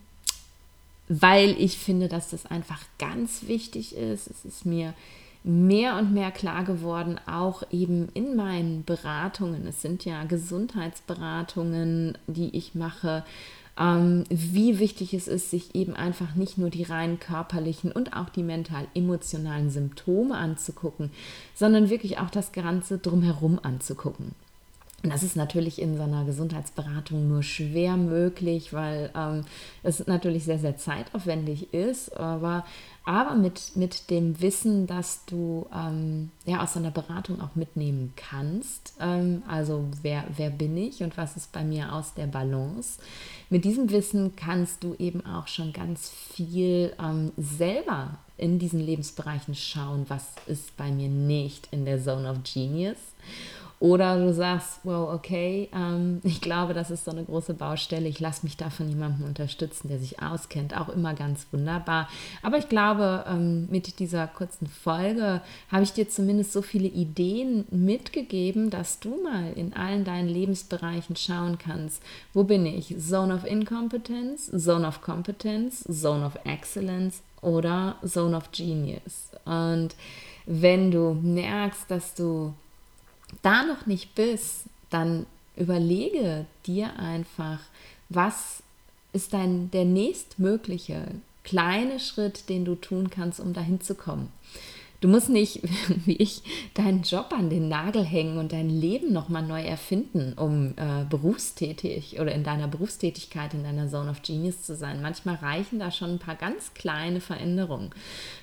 weil 1.09 1.57
ich 1.59 1.79
finde, 1.79 2.09
dass 2.09 2.31
das 2.31 2.47
einfach 2.47 2.83
ganz 2.99 3.47
wichtig 3.47 3.97
ist. 3.97 4.29
Es 4.29 4.45
ist 4.45 4.67
mir 4.67 4.93
mehr 5.43 5.97
und 5.97 6.13
mehr 6.13 6.31
klar 6.31 6.65
geworden, 6.65 7.19
auch 7.27 7.63
eben 7.71 8.09
in 8.13 8.37
meinen 8.37 8.85
Beratungen. 8.85 9.67
Es 9.67 9.81
sind 9.81 10.05
ja 10.05 10.25
Gesundheitsberatungen, 10.25 12.19
die 12.27 12.55
ich 12.55 12.75
mache 12.75 13.25
ähm, 13.79 14.25
wie 14.29 14.79
wichtig 14.79 15.15
es 15.15 15.29
ist, 15.29 15.51
sich 15.51 15.75
eben 15.75 15.95
einfach 15.95 16.35
nicht 16.35 16.59
nur 16.59 16.71
die 16.71 16.83
rein 16.83 17.21
körperlichen 17.21 17.93
und 17.93 18.15
auch 18.15 18.29
die 18.29 18.43
mental-emotionalen 18.43 19.71
Symptome 19.71 20.37
anzugucken, 20.37 21.11
sondern 21.55 21.91
wirklich 21.91 22.19
auch 22.19 22.31
das 22.31 22.53
Ganze 22.53 22.99
drumherum 22.99 23.61
anzugucken. 23.63 24.35
Und 25.05 25.13
das 25.13 25.23
ist 25.23 25.37
natürlich 25.37 25.81
in 25.81 25.97
so 25.97 26.03
einer 26.03 26.25
Gesundheitsberatung 26.25 27.29
nur 27.29 27.45
schwer 27.45 27.97
möglich, 27.97 28.73
weil 28.73 29.11
ähm, 29.15 29.45
es 29.85 30.05
natürlich 30.09 30.45
sehr, 30.45 30.59
sehr 30.59 30.77
zeitaufwendig 30.77 31.73
ist. 31.73 32.17
Aber, 32.17 32.65
aber 33.05 33.37
mit, 33.37 33.77
mit 33.77 34.11
dem 34.11 34.41
Wissen, 34.41 34.89
dass 34.89 35.25
du 35.27 35.67
ähm, 35.73 36.33
ja, 36.47 36.65
aus 36.65 36.73
so 36.73 36.81
einer 36.81 36.91
Beratung 36.91 37.41
auch 37.41 37.55
mitnehmen 37.55 38.13
kannst, 38.17 38.95
ähm, 39.01 39.45
also 39.47 39.85
wer, 40.03 40.25
wer 40.37 40.51
bin 40.51 40.77
ich 40.77 41.01
und 41.05 41.17
was 41.17 41.37
ist 41.37 41.53
bei 41.53 41.63
mir 41.63 41.93
aus 41.93 42.15
der 42.15 42.27
Balance, 42.27 42.99
mit 43.51 43.65
diesem 43.65 43.91
Wissen 43.91 44.35
kannst 44.35 44.83
du 44.83 44.97
eben 44.99 45.25
auch 45.25 45.47
schon 45.47 45.73
ganz 45.73 46.11
viel 46.11 46.93
ähm, 47.01 47.31
selber 47.37 48.19
in 48.37 48.59
diesen 48.59 48.81
Lebensbereichen 48.81 49.55
schauen, 49.55 50.07
was 50.09 50.25
ist 50.47 50.77
bei 50.77 50.91
mir 50.91 51.09
nicht 51.09 51.69
in 51.71 51.85
der 51.85 52.03
Zone 52.03 52.29
of 52.29 52.39
Genius. 52.43 52.99
Oder 53.81 54.19
du 54.19 54.33
sagst, 54.33 54.81
wow, 54.83 55.15
okay, 55.15 55.69
ähm, 55.73 56.21
ich 56.25 56.41
glaube, 56.41 56.75
das 56.75 56.91
ist 56.91 57.05
so 57.05 57.13
eine 57.13 57.25
große 57.25 57.55
Baustelle. 57.55 58.09
Ich 58.09 58.19
lasse 58.19 58.45
mich 58.45 58.57
da 58.57 58.71
von 58.71 58.89
jemandem 58.89 59.25
unterstützen, 59.25 59.89
der 59.89 60.01
sich 60.01 60.21
auskennt. 60.21 60.77
Auch 60.77 60.89
immer 60.89 61.15
ganz 61.15 61.47
wunderbar. 61.53 62.09
Aber 62.43 62.59
ich 62.59 62.69
glaube, 62.69 63.25
ähm, 63.29 63.69
mit 63.71 64.01
dieser 64.01 64.27
kurzen 64.27 64.67
Folge 64.67 65.43
habe 65.71 65.85
ich 65.85 65.93
dir 65.93 66.09
zumindest 66.09 66.53
so 66.53 66.63
viele 66.63 66.89
Ideen 66.89 67.67
mitgegeben, 67.71 68.71
dass 68.71 68.99
du 68.99 69.23
mal 69.23 69.53
in 69.55 69.73
allen 69.75 70.05
deinen 70.05 70.29
Lebensbereichen 70.29 71.15
schauen 71.15 71.59
kannst, 71.59 72.03
wo 72.33 72.43
bin 72.43 72.67
ich? 72.67 72.97
Zone 72.99 73.33
of 73.33 73.45
Incompetence, 73.45 74.51
Zone 74.57 74.87
of 74.89 75.03
Competence, 75.03 75.85
Zone 75.85 76.27
of 76.27 76.37
Excellence 76.45 77.23
oder 77.43 77.97
Zone 78.05 78.37
of 78.37 78.51
Genius. 78.51 79.31
Und 79.45 79.95
wenn 80.47 80.91
du 80.91 81.15
merkst, 81.15 81.89
dass 81.89 82.15
du 82.15 82.55
da 83.43 83.65
noch 83.65 83.87
nicht 83.87 84.15
bist, 84.15 84.65
dann 84.91 85.27
überlege 85.57 86.47
dir 86.67 86.99
einfach, 86.99 87.61
was 88.09 88.63
ist 89.13 89.33
dein 89.33 89.71
der 89.71 89.85
nächstmögliche 89.85 91.07
kleine 91.45 91.99
Schritt, 91.99 92.49
den 92.49 92.65
du 92.65 92.75
tun 92.75 93.11
kannst, 93.11 93.41
um 93.41 93.53
dahin 93.55 93.81
zu 93.81 93.95
kommen. 93.95 94.31
Du 95.01 95.07
musst 95.07 95.29
nicht, 95.29 95.63
wie 96.07 96.17
ich, 96.17 96.43
deinen 96.75 97.03
Job 97.03 97.33
an 97.33 97.51
den 97.51 97.69
Nagel 97.69 98.05
hängen 98.05 98.39
und 98.39 98.53
dein 98.53 98.69
Leben 98.69 99.13
nochmal 99.13 99.43
neu 99.43 99.63
erfinden, 99.63 100.35
um 100.37 100.75
äh, 100.77 101.05
berufstätig 101.09 102.21
oder 102.21 102.33
in 102.33 102.43
deiner 102.43 102.67
Berufstätigkeit, 102.67 103.55
in 103.55 103.63
deiner 103.63 103.89
Zone 103.89 104.11
of 104.11 104.23
Genius 104.23 104.63
zu 104.63 104.75
sein. 104.75 105.01
Manchmal 105.01 105.37
reichen 105.37 105.79
da 105.79 105.93
schon 105.93 106.11
ein 106.11 106.19
paar 106.19 106.35
ganz 106.35 106.75
kleine 106.75 107.21
Veränderungen. 107.21 107.91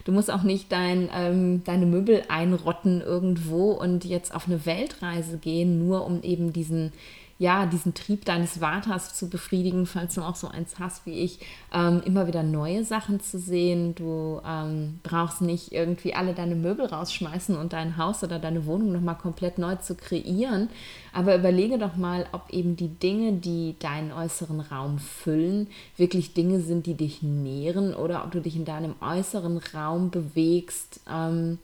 Du 0.05 0.13
musst 0.13 0.31
auch 0.31 0.43
nicht 0.43 0.71
dein, 0.71 1.09
ähm, 1.13 1.63
deine 1.65 1.85
Möbel 1.85 2.23
einrotten 2.29 3.01
irgendwo 3.01 3.71
und 3.71 4.05
jetzt 4.05 4.33
auf 4.33 4.47
eine 4.47 4.65
Weltreise 4.65 5.37
gehen, 5.37 5.85
nur 5.85 6.05
um 6.05 6.23
eben 6.23 6.53
diesen 6.53 6.93
ja, 7.37 7.65
diesen 7.65 7.93
Trieb 7.93 8.23
deines 8.23 8.59
Vaters 8.59 9.13
zu 9.13 9.29
befriedigen, 9.29 9.85
falls 9.85 10.15
du 10.15 10.21
auch 10.21 10.35
so 10.35 10.47
eins 10.47 10.79
hast 10.79 11.05
wie 11.05 11.19
ich, 11.19 11.39
ähm, 11.73 12.01
immer 12.05 12.27
wieder 12.27 12.43
neue 12.43 12.85
Sachen 12.85 13.19
zu 13.19 13.39
sehen. 13.39 13.93
Du 13.93 14.39
ähm, 14.47 14.99
brauchst 15.03 15.41
nicht 15.41 15.73
irgendwie 15.73 16.13
alle 16.13 16.33
deine 16.33 16.55
Möbel 16.55 16.85
rausschmeißen 16.85 17.57
und 17.57 17.73
dein 17.73 17.97
Haus 17.97 18.23
oder 18.23 18.39
deine 18.39 18.65
Wohnung 18.65 18.93
nochmal 18.93 19.17
komplett 19.17 19.57
neu 19.57 19.75
zu 19.75 19.95
kreieren. 19.95 20.69
Aber 21.11 21.35
überlege 21.35 21.77
doch 21.77 21.97
mal, 21.97 22.25
ob 22.31 22.51
eben 22.51 22.77
die 22.77 22.87
Dinge, 22.87 23.33
die 23.33 23.75
deinen 23.79 24.13
äußeren 24.13 24.61
Raum 24.61 24.99
füllen, 24.99 25.67
wirklich 25.97 26.33
Dinge 26.33 26.61
sind, 26.61 26.85
die 26.85 26.95
dich 26.95 27.21
nähren 27.21 27.93
oder 27.93 28.23
ob 28.23 28.31
du 28.31 28.39
dich 28.39 28.55
in 28.55 28.65
deinem 28.65 28.95
äußeren 29.01 29.57
Raum 29.73 30.09
bewegst. 30.09 31.01
Ähm, 31.11 31.59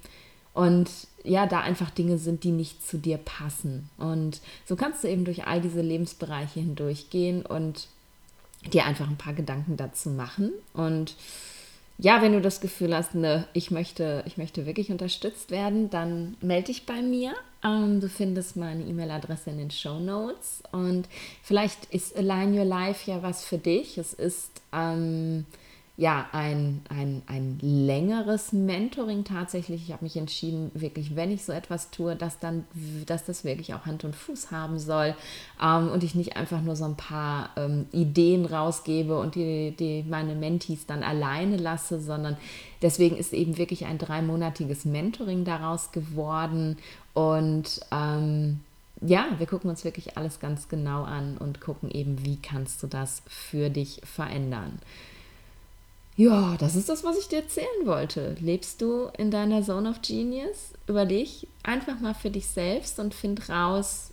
und 0.54 0.90
ja, 1.24 1.46
da 1.46 1.62
einfach 1.62 1.90
Dinge 1.92 2.18
sind, 2.18 2.44
die 2.44 2.52
nicht 2.52 2.86
zu 2.86 2.98
dir 2.98 3.18
passen. 3.18 3.90
Und 3.98 4.42
so 4.66 4.76
kannst 4.76 5.04
du 5.04 5.08
eben 5.08 5.26
durch 5.26 5.46
all 5.46 5.62
diese 5.62 5.82
Lebensbereiche 5.82 6.60
hindurchgehen 6.60 7.46
und 7.46 7.88
dir 8.74 8.86
einfach 8.86 9.08
ein 9.08 9.18
paar 9.18 9.34
Gedanken 9.34 9.78
dazu 9.78 10.10
machen. 10.10 10.52
Und 10.74 11.16
ja, 11.98 12.22
wenn 12.22 12.34
du 12.34 12.42
das 12.42 12.62
Gefühl 12.62 12.96
hast, 12.96 13.14
ne, 13.14 13.48
ich 13.54 13.70
möchte, 13.70 14.24
ich 14.26 14.38
möchte 14.38 14.66
wirklich 14.66 14.92
unterstützt 14.92 15.52
werden, 15.52 15.90
dann 15.92 16.36
melde 16.42 16.68
dich 16.68 16.86
bei 16.86 17.02
mir. 17.02 17.34
Ähm, 17.64 18.00
du 18.02 18.10
findest 18.10 18.56
meine 18.56 18.84
E-Mail-Adresse 18.84 19.52
in 19.52 19.60
den 19.60 19.72
Show 19.72 20.00
Notes. 20.00 20.64
Und 20.72 21.08
vielleicht 21.44 21.86
ist 21.94 22.18
Align 22.18 22.58
Your 22.58 22.66
Life 22.66 23.10
ja 23.10 23.22
was 23.22 23.46
für 23.46 23.60
dich. 23.60 24.00
Es 24.00 24.14
ist 24.14 24.50
ähm, 24.74 25.46
ja, 26.02 26.26
ein, 26.32 26.82
ein, 26.90 27.22
ein 27.28 27.60
längeres 27.62 28.54
Mentoring 28.54 29.24
tatsächlich. 29.24 29.84
Ich 29.84 29.92
habe 29.94 30.04
mich 30.04 30.18
entschieden, 30.18 30.72
wirklich, 30.74 31.16
wenn 31.16 31.30
ich 31.30 31.46
so 31.46 31.52
etwas 31.52 31.92
tue, 31.92 32.16
dass 32.16 32.40
dann, 32.40 32.66
dass 33.06 33.26
das 33.26 33.44
wirklich 33.44 33.76
auch 33.76 33.86
Hand 33.86 34.04
und 34.04 34.16
Fuß 34.16 34.50
haben 34.50 34.80
soll 34.80 35.14
ähm, 35.62 35.90
und 35.90 36.04
ich 36.04 36.16
nicht 36.16 36.38
einfach 36.38 36.60
nur 36.64 36.76
so 36.76 36.86
ein 36.86 36.98
paar 36.98 37.52
ähm, 37.56 37.86
Ideen 37.92 38.48
rausgebe 38.48 39.16
und 39.20 39.36
die, 39.36 39.76
die 39.78 40.04
meine 40.10 40.34
Mentees 40.34 40.88
dann 40.88 41.04
alleine 41.04 41.58
lasse, 41.58 42.02
sondern 42.02 42.36
deswegen 42.82 43.16
ist 43.16 43.32
eben 43.32 43.60
wirklich 43.60 43.86
ein 43.86 44.00
dreimonatiges 44.00 44.86
Mentoring 44.86 45.46
daraus 45.46 45.92
geworden 45.92 46.78
und 47.14 47.80
ähm, 47.92 48.62
ja, 49.02 49.28
wir 49.38 49.46
gucken 49.46 49.70
uns 49.70 49.84
wirklich 49.84 50.18
alles 50.18 50.40
ganz 50.40 50.68
genau 50.68 51.04
an 51.04 51.38
und 51.38 51.62
gucken 51.62 51.92
eben, 51.92 52.26
wie 52.26 52.38
kannst 52.38 52.82
du 52.82 52.88
das 52.88 53.22
für 53.28 53.70
dich 53.70 54.02
verändern. 54.04 54.80
Ja, 56.18 56.56
das 56.58 56.76
ist 56.76 56.90
das, 56.90 57.04
was 57.04 57.18
ich 57.18 57.28
dir 57.28 57.40
erzählen 57.40 57.86
wollte. 57.86 58.36
Lebst 58.40 58.82
du 58.82 59.10
in 59.18 59.32
deiner 59.32 59.64
Zone 59.64 59.90
of 59.90 60.02
Genius? 60.02 60.74
Überleg 60.88 61.48
einfach 61.64 62.00
mal 62.00 62.14
für 62.14 62.30
dich 62.30 62.48
selbst 62.48 63.00
und 63.00 63.14
find 63.14 63.50
raus, 63.50 64.12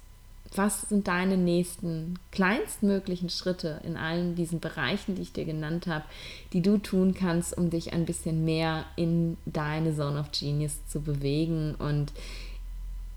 was 0.54 0.82
sind 0.82 1.08
deine 1.08 1.36
nächsten 1.36 2.18
kleinstmöglichen 2.32 3.28
Schritte 3.28 3.80
in 3.84 3.96
allen 3.96 4.34
diesen 4.34 4.60
Bereichen, 4.60 5.14
die 5.14 5.22
ich 5.22 5.32
dir 5.32 5.44
genannt 5.44 5.86
habe, 5.86 6.04
die 6.52 6.62
du 6.62 6.78
tun 6.78 7.14
kannst, 7.14 7.56
um 7.56 7.68
dich 7.68 7.92
ein 7.92 8.06
bisschen 8.06 8.44
mehr 8.44 8.86
in 8.96 9.36
deine 9.44 9.94
Zone 9.94 10.20
of 10.20 10.30
Genius 10.32 10.86
zu 10.86 11.00
bewegen. 11.00 11.74
Und 11.74 12.12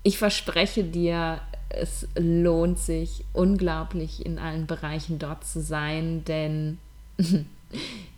ich 0.02 0.18
verspreche 0.18 0.84
dir, 0.84 1.40
es 1.70 2.06
lohnt 2.16 2.78
sich 2.78 3.24
unglaublich 3.32 4.26
in 4.26 4.38
allen 4.38 4.66
Bereichen 4.66 5.18
dort 5.18 5.46
zu 5.46 5.62
sein, 5.62 6.24
denn 6.24 6.78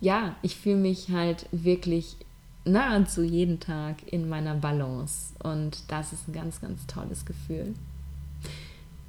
ja, 0.01 0.35
ich 0.41 0.55
fühle 0.55 0.77
mich 0.77 1.09
halt 1.09 1.47
wirklich 1.51 2.17
nahezu 2.65 3.21
jeden 3.21 3.59
Tag 3.59 3.97
in 4.11 4.27
meiner 4.27 4.55
Balance. 4.55 5.33
Und 5.43 5.83
das 5.87 6.13
ist 6.13 6.27
ein 6.27 6.33
ganz, 6.33 6.61
ganz 6.61 6.85
tolles 6.87 7.25
Gefühl. 7.25 7.73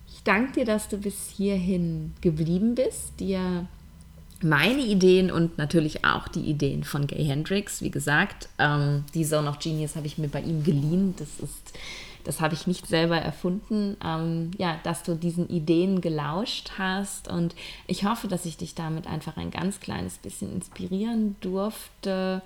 Ich 0.09 0.23
danke 0.23 0.53
dir, 0.53 0.65
dass 0.65 0.89
du 0.89 0.99
bis 0.99 1.31
hierhin 1.31 2.13
geblieben 2.21 2.75
bist, 2.75 3.19
dir 3.21 3.67
meine 4.43 4.83
Ideen 4.83 5.31
und 5.31 5.57
natürlich 5.57 6.05
auch 6.05 6.29
die 6.29 6.41
Ideen 6.41 6.85
von 6.85 7.07
Gay 7.07 7.25
Hendrix, 7.25 7.81
wie 7.81 7.91
gesagt, 7.91 8.49
ähm, 8.59 9.05
die 9.15 9.25
Zone 9.25 9.49
of 9.49 9.59
Genius 9.59 9.97
habe 9.97 10.07
ich 10.07 10.19
mir 10.19 10.29
bei 10.29 10.43
ihm 10.43 10.63
geliehen. 10.63 11.15
Das 11.19 11.41
ist 11.41 11.73
das 12.27 12.41
habe 12.41 12.55
ich 12.55 12.67
nicht 12.67 12.87
selber 12.87 13.17
erfunden, 13.17 13.97
ähm, 14.05 14.51
ja, 14.59 14.79
dass 14.83 15.05
du 15.05 15.15
diesen 15.15 15.49
Ideen 15.49 16.01
gelauscht 16.01 16.73
hast. 16.77 17.29
Und 17.29 17.55
ich 17.87 18.05
hoffe, 18.05 18.27
dass 18.27 18.47
ich 18.47 18.57
dich 18.57 18.75
damit 18.75 19.07
einfach 19.07 19.37
ein 19.37 19.51
ganz 19.51 19.79
kleines 19.81 20.19
bisschen 20.19 20.53
inspirieren 20.53 21.37
durfte, 21.41 22.43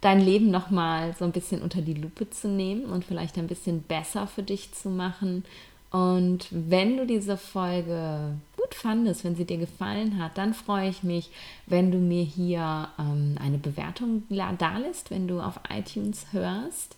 dein 0.00 0.20
Leben 0.20 0.50
nochmal 0.50 1.14
so 1.18 1.24
ein 1.24 1.32
bisschen 1.32 1.60
unter 1.60 1.82
die 1.82 1.94
Lupe 1.94 2.30
zu 2.30 2.48
nehmen 2.48 2.86
und 2.86 3.04
vielleicht 3.04 3.36
ein 3.36 3.46
bisschen 3.48 3.82
besser 3.82 4.26
für 4.26 4.42
dich 4.42 4.72
zu 4.72 4.88
machen. 4.88 5.44
Und 5.90 6.48
wenn 6.50 6.96
du 6.96 7.06
diese 7.06 7.36
Folge 7.36 8.36
gut 8.56 8.74
fandest, 8.74 9.24
wenn 9.24 9.36
sie 9.36 9.44
dir 9.44 9.58
gefallen 9.58 10.22
hat, 10.22 10.36
dann 10.38 10.54
freue 10.54 10.88
ich 10.88 11.02
mich, 11.02 11.30
wenn 11.66 11.90
du 11.90 11.98
mir 11.98 12.22
hier 12.22 12.88
ähm, 12.98 13.36
eine 13.42 13.58
Bewertung 13.58 14.22
da 14.30 14.78
lässt, 14.78 15.10
wenn 15.10 15.28
du 15.28 15.40
auf 15.40 15.60
iTunes 15.70 16.26
hörst. 16.32 16.96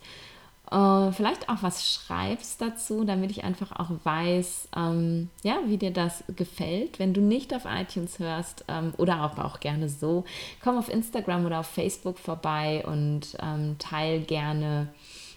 Äh, 0.70 1.12
vielleicht 1.12 1.48
auch 1.48 1.62
was 1.62 1.92
schreibst 1.92 2.60
dazu, 2.60 3.04
damit 3.04 3.30
ich 3.30 3.42
einfach 3.44 3.72
auch 3.72 3.90
weiß, 4.04 4.68
ähm, 4.76 5.28
ja, 5.42 5.58
wie 5.66 5.78
dir 5.78 5.90
das 5.90 6.22
gefällt. 6.36 6.98
Wenn 6.98 7.12
du 7.12 7.20
nicht 7.20 7.52
auf 7.54 7.64
iTunes 7.64 8.18
hörst 8.18 8.64
ähm, 8.68 8.92
oder 8.96 9.24
auch, 9.24 9.38
auch 9.38 9.60
gerne 9.60 9.88
so, 9.88 10.24
komm 10.62 10.78
auf 10.78 10.88
Instagram 10.88 11.44
oder 11.46 11.60
auf 11.60 11.66
Facebook 11.66 12.18
vorbei 12.18 12.84
und 12.86 13.36
ähm, 13.42 13.76
teil 13.78 14.20
gerne 14.20 14.88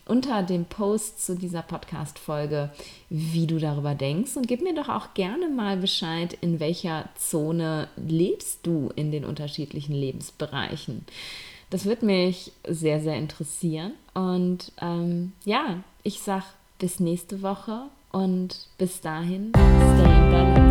unter 0.06 0.44
dem 0.44 0.66
Post 0.66 1.26
zu 1.26 1.36
dieser 1.36 1.62
Podcast-Folge, 1.62 2.72
wie 3.10 3.48
du 3.48 3.58
darüber 3.58 3.96
denkst 3.96 4.36
und 4.36 4.48
gib 4.48 4.62
mir 4.62 4.76
doch 4.76 4.90
auch 4.90 5.14
gerne 5.14 5.48
mal 5.48 5.78
Bescheid, 5.78 6.38
in 6.42 6.60
welcher 6.60 7.10
Zone 7.16 7.88
lebst 7.96 8.68
du 8.68 8.92
in 8.96 9.12
den 9.12 9.24
unterschiedlichen 9.24 9.96
Lebensbereichen. 9.96 11.06
Das 11.74 11.86
wird 11.86 12.04
mich 12.04 12.52
sehr, 12.68 13.00
sehr 13.00 13.16
interessieren. 13.16 13.94
Und 14.14 14.72
ähm, 14.80 15.32
ja, 15.44 15.84
ich 16.04 16.20
sag 16.20 16.44
bis 16.78 17.00
nächste 17.00 17.42
Woche 17.42 17.86
und 18.12 18.68
bis 18.78 19.02
dahin, 19.02 19.54
stay 19.56 20.58
in 20.58 20.63